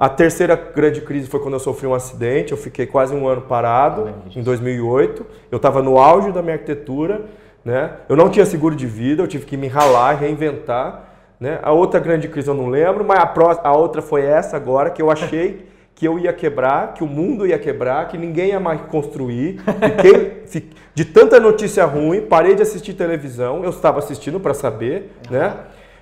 [0.00, 3.42] A terceira grande crise foi quando eu sofri um acidente, eu fiquei quase um ano
[3.42, 5.26] parado, em 2008.
[5.52, 7.26] Eu estava no auge da minha arquitetura,
[7.62, 7.96] né?
[8.08, 11.04] eu não tinha seguro de vida, eu tive que me ralar, reinventar.
[11.38, 11.58] Né?
[11.62, 14.88] A outra grande crise eu não lembro, mas a, pró- a outra foi essa agora,
[14.88, 18.60] que eu achei que eu ia quebrar, que o mundo ia quebrar, que ninguém ia
[18.60, 19.60] mais construir.
[19.60, 25.12] Fiquei, fi- de tanta notícia ruim, parei de assistir televisão, eu estava assistindo para saber,
[25.30, 25.54] né?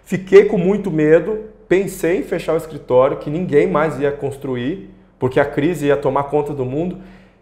[0.05, 5.39] Fiquei com muito medo, pensei em fechar o escritório, que ninguém mais ia construir, porque
[5.39, 6.99] a crise ia tomar conta do mundo.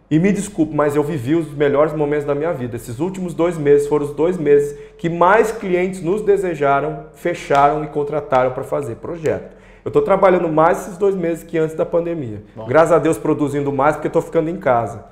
[0.09, 2.77] E me desculpe, mas eu vivi os melhores momentos da minha vida.
[2.77, 7.87] Esses últimos dois meses foram os dois meses que mais clientes nos desejaram, fecharam e
[7.87, 9.55] contrataram para fazer projeto.
[9.83, 12.41] Eu estou trabalhando mais esses dois meses que antes da pandemia.
[12.67, 15.03] Graças a Deus produzindo mais porque estou ficando em casa.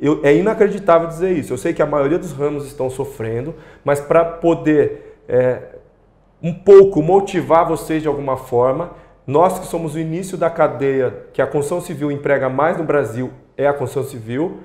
[0.00, 1.52] Eu- é inacreditável dizer isso.
[1.52, 3.54] Eu sei que a maioria dos ramos estão sofrendo,
[3.84, 5.58] mas para poder é,
[6.42, 8.92] um pouco motivar vocês de alguma forma,
[9.26, 13.30] nós que somos o início da cadeia que a construção civil emprega mais no Brasil
[13.56, 14.58] é a construção civil,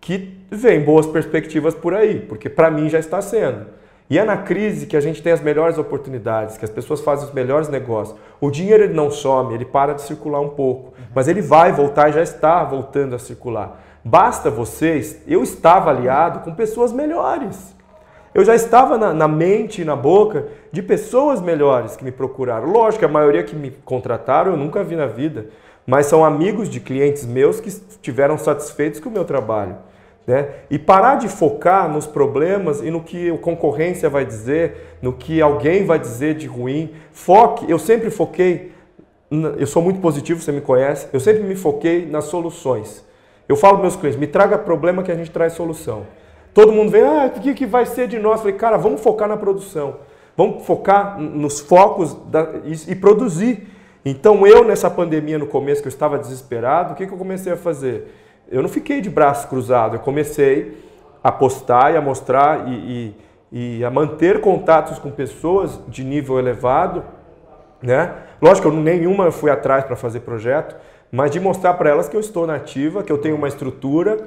[0.00, 3.66] que vem boas perspectivas por aí, porque para mim já está sendo.
[4.10, 7.26] E é na crise que a gente tem as melhores oportunidades, que as pessoas fazem
[7.26, 8.18] os melhores negócios.
[8.38, 12.10] O dinheiro ele não some, ele para de circular um pouco, mas ele vai voltar
[12.10, 13.80] e já está voltando a circular.
[14.04, 17.73] Basta vocês, eu estava aliado com pessoas melhores.
[18.34, 22.68] Eu já estava na, na mente e na boca de pessoas melhores que me procuraram.
[22.68, 25.46] Lógico a maioria que me contrataram eu nunca vi na vida,
[25.86, 29.76] mas são amigos de clientes meus que estiveram satisfeitos com o meu trabalho.
[30.26, 30.48] Né?
[30.68, 35.40] E parar de focar nos problemas e no que a concorrência vai dizer, no que
[35.40, 36.92] alguém vai dizer de ruim.
[37.12, 38.72] Foque, eu sempre foquei,
[39.30, 43.04] eu sou muito positivo, você me conhece, eu sempre me foquei nas soluções.
[43.48, 46.04] Eu falo para meus clientes, me traga problema que a gente traz solução.
[46.54, 48.40] Todo mundo vem, ah, o que, que vai ser de nós?
[48.40, 49.96] Falei, cara, vamos focar na produção.
[50.36, 53.68] Vamos focar nos focos da- e, e produzir.
[54.04, 57.52] Então eu, nessa pandemia, no começo, que eu estava desesperado, o que, que eu comecei
[57.52, 58.14] a fazer?
[58.50, 60.76] Eu não fiquei de braços cruzados, eu comecei
[61.22, 63.14] a postar e a mostrar e,
[63.52, 67.02] e- e a manter contatos com pessoas de nível elevado
[67.82, 68.12] né?
[68.40, 70.74] Lógico, eu nenhuma fui atrás para fazer projeto,
[71.12, 74.26] mas de mostrar para elas que eu estou na ativa, que eu tenho uma estrutura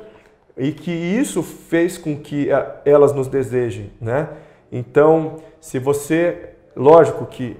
[0.57, 4.27] e que isso fez com que eh, elas nos desejem, né?
[4.71, 7.57] Então, se você, lógico que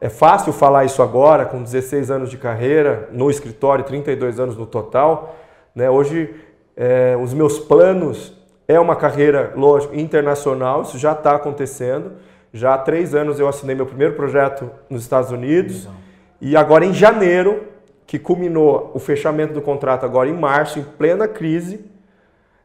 [0.00, 4.66] é fácil falar isso agora, com 16 anos de carreira, no escritório, 32 anos no
[4.66, 5.34] total.
[5.74, 5.88] Né?
[5.88, 6.34] Hoje,
[6.76, 8.36] eh, os meus planos
[8.68, 12.12] é uma carreira, lógico, internacional, isso já está acontecendo.
[12.52, 15.88] Já há três anos eu assinei meu primeiro projeto nos Estados Unidos.
[16.40, 17.64] E agora, em janeiro,
[18.06, 21.84] que culminou o fechamento do contrato agora em março, em plena crise,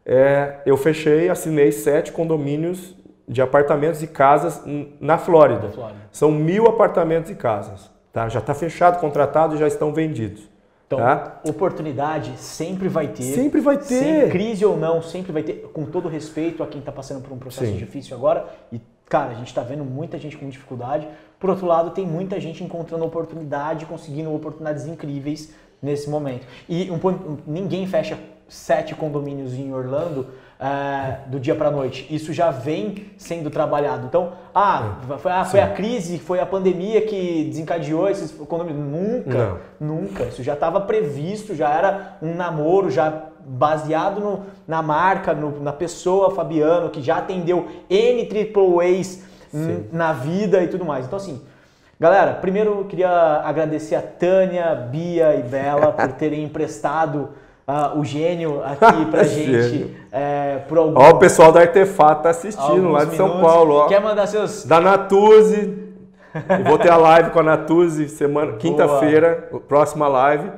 [0.06, 2.96] é, eu fechei, assinei sete condomínios
[3.28, 4.62] de apartamentos e casas
[5.00, 5.68] na Flórida.
[5.68, 6.00] Na Flórida.
[6.12, 7.90] São mil apartamentos e casas.
[8.12, 8.28] Tá?
[8.28, 10.50] Já está fechado, contratado e já estão vendidos.
[10.86, 11.40] Então, tá?
[11.48, 13.24] oportunidade sempre vai ter.
[13.24, 13.86] Sempre vai ter.
[13.86, 15.70] Sem crise ou não, sempre vai ter.
[15.72, 17.78] Com todo respeito a quem está passando por um processo Sim.
[17.78, 18.46] difícil agora.
[18.74, 21.08] E, cara, a gente está vendo muita gente com dificuldade.
[21.40, 26.46] Por outro lado, tem muita gente encontrando oportunidade, conseguindo oportunidades incríveis nesse momento.
[26.68, 28.20] E um ponto- ninguém fecha
[28.52, 30.28] sete condomínios em Orlando
[30.60, 32.06] é, do dia para noite.
[32.14, 34.06] Isso já vem sendo trabalhado.
[34.06, 38.86] Então, ah, foi, ah, foi a crise, foi a pandemia que desencadeou esses condomínios.
[38.86, 39.58] Nunca.
[39.80, 40.24] Nunca.
[40.26, 45.74] Isso já estava previsto, já era um namoro, já baseado no- na marca, no- na
[45.74, 48.62] pessoa Fabiano, que já atendeu N triple
[49.54, 51.08] n- na vida e tudo mais.
[51.08, 51.42] Então, assim,
[52.00, 53.10] galera, primeiro eu queria
[53.44, 57.30] agradecer a Tânia, Bia e Bela por terem emprestado
[57.74, 62.30] ah, o gênio aqui pra gente é, por algum Ó, o pessoal da Artefato tá
[62.30, 63.50] assistindo lá de São minutos.
[63.50, 63.74] Paulo.
[63.76, 63.88] Ó.
[63.88, 65.74] Quer mandar seus Da Natuzzi.
[66.34, 70.52] Eu vou ter a live com a Natuzzi semana, quinta-feira, próxima live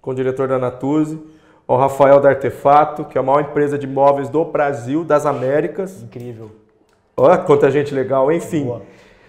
[0.00, 1.20] com o diretor da Natuzzi.
[1.68, 6.02] O Rafael da Artefato, que é a maior empresa de móveis do Brasil, das Américas.
[6.02, 6.50] incrível.
[7.16, 8.64] Olha quanta gente legal, enfim.
[8.64, 8.82] Boa.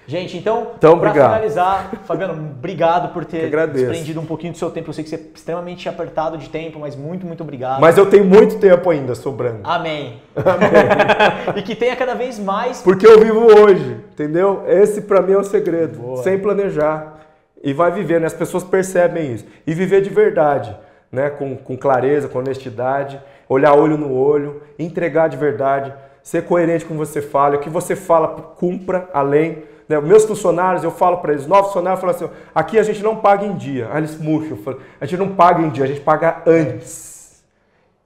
[0.07, 1.33] Gente, então, Então, obrigado.
[1.33, 4.89] finalizar, Fabiano, obrigado por ter desprendido um pouquinho do seu tempo.
[4.89, 7.81] Eu sei que você é extremamente apertado de tempo, mas muito, muito obrigado.
[7.81, 9.61] Mas eu tenho muito tempo ainda sobrando.
[9.63, 10.21] Amém.
[11.55, 12.81] e que tenha cada vez mais.
[12.81, 14.63] Porque eu vivo hoje, entendeu?
[14.67, 15.97] Esse pra mim é o segredo.
[15.97, 16.23] Boa.
[16.23, 17.15] Sem planejar.
[17.63, 18.27] E vai viver, né?
[18.27, 19.45] As pessoas percebem isso.
[19.65, 20.75] E viver de verdade,
[21.11, 21.31] né?
[21.31, 25.91] Com, com clareza, com honestidade, olhar olho no olho, entregar de verdade,
[26.21, 29.63] ser coerente com o que você fala, o que você fala cumpra além.
[29.87, 29.99] Né?
[30.01, 33.17] Meus funcionários, eu falo para eles, novos funcionários, eu falo assim, aqui a gente não
[33.17, 33.89] paga em dia.
[33.91, 37.43] Aí eles murcham, falo, a gente não paga em dia, a gente paga antes.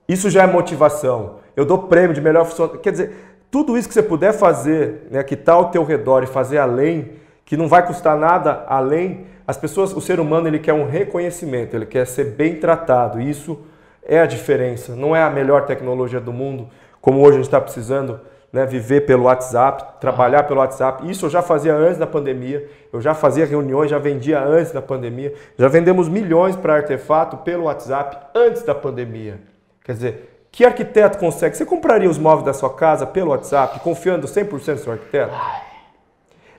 [0.08, 1.38] Isso já é motivação.
[1.56, 2.80] Eu dou prêmio de melhor funcionário.
[2.80, 3.16] Quer dizer,
[3.52, 7.14] tudo isso que você puder fazer, né, que está ao teu redor e fazer além,
[7.46, 11.76] que não vai custar nada além, as pessoas, o ser humano, ele quer um reconhecimento,
[11.76, 13.20] ele quer ser bem tratado.
[13.20, 13.60] E isso
[14.04, 14.96] é a diferença.
[14.96, 16.70] Não é a melhor tecnologia do mundo,
[17.02, 18.20] como hoje a gente está precisando,
[18.52, 21.10] né, viver pelo WhatsApp, trabalhar pelo WhatsApp.
[21.10, 22.68] Isso eu já fazia antes da pandemia.
[22.92, 25.34] Eu já fazia reuniões, já vendia antes da pandemia.
[25.58, 29.40] Já vendemos milhões para artefato pelo WhatsApp antes da pandemia.
[29.84, 31.56] Quer dizer, que arquiteto consegue?
[31.56, 35.34] Você compraria os móveis da sua casa pelo WhatsApp, confiando 100% no seu arquiteto?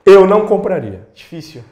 [0.05, 1.07] Eu não compraria.
[1.13, 1.63] Difícil.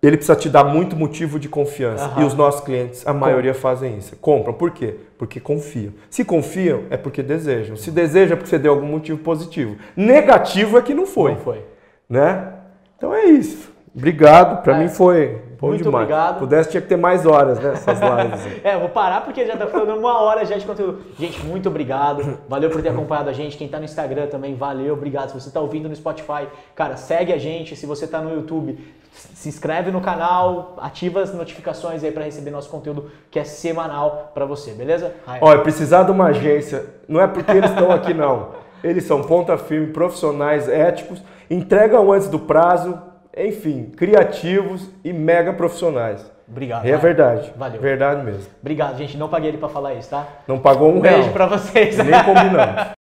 [0.00, 2.04] Ele precisa te dar muito motivo de confiança.
[2.04, 2.22] Aham.
[2.22, 4.14] E os nossos clientes, a maioria fazem isso.
[4.16, 4.52] Compram.
[4.54, 4.94] Por quê?
[5.18, 5.92] Porque confiam.
[6.08, 7.74] Se confiam, é porque desejam.
[7.74, 9.76] Se desejam, é porque você deu algum motivo positivo.
[9.96, 11.32] Negativo é que não foi.
[11.32, 11.64] Não foi.
[12.08, 12.52] Né?
[12.96, 13.72] Então é isso.
[13.94, 14.62] Obrigado.
[14.62, 14.78] Para É.
[14.78, 16.04] mim foi bom Muito demais.
[16.04, 16.38] obrigado.
[16.38, 17.72] Pudesse, tinha que ter mais horas, né?
[17.72, 18.58] Essas lives.
[18.62, 21.00] É, vou parar porque já tá falando uma hora já de conteúdo.
[21.18, 22.38] Gente, muito obrigado.
[22.48, 23.56] Valeu por ter acompanhado a gente.
[23.56, 25.30] Quem tá no Instagram também, valeu, obrigado.
[25.30, 26.46] Se você tá ouvindo no Spotify,
[26.76, 27.74] cara, segue a gente.
[27.74, 28.78] Se você tá no YouTube,
[29.18, 34.30] se inscreve no canal, ativa as notificações aí pra receber nosso conteúdo que é semanal
[34.34, 35.12] pra você, beleza?
[35.40, 38.50] Olha, precisar de uma agência, não é porque eles estão aqui, não.
[38.82, 42.96] Eles são ponta firme, profissionais, éticos, entregam antes do prazo,
[43.36, 46.24] enfim, criativos e mega profissionais.
[46.50, 46.86] Obrigado.
[46.86, 47.52] É verdade.
[47.56, 47.80] Valeu.
[47.80, 48.46] Verdade mesmo.
[48.60, 49.18] Obrigado, gente.
[49.18, 50.26] Não paguei ele pra falar isso, tá?
[50.46, 51.32] Não pagou um Um beijo real.
[51.32, 51.96] pra vocês.
[51.98, 52.92] Nem combinamos.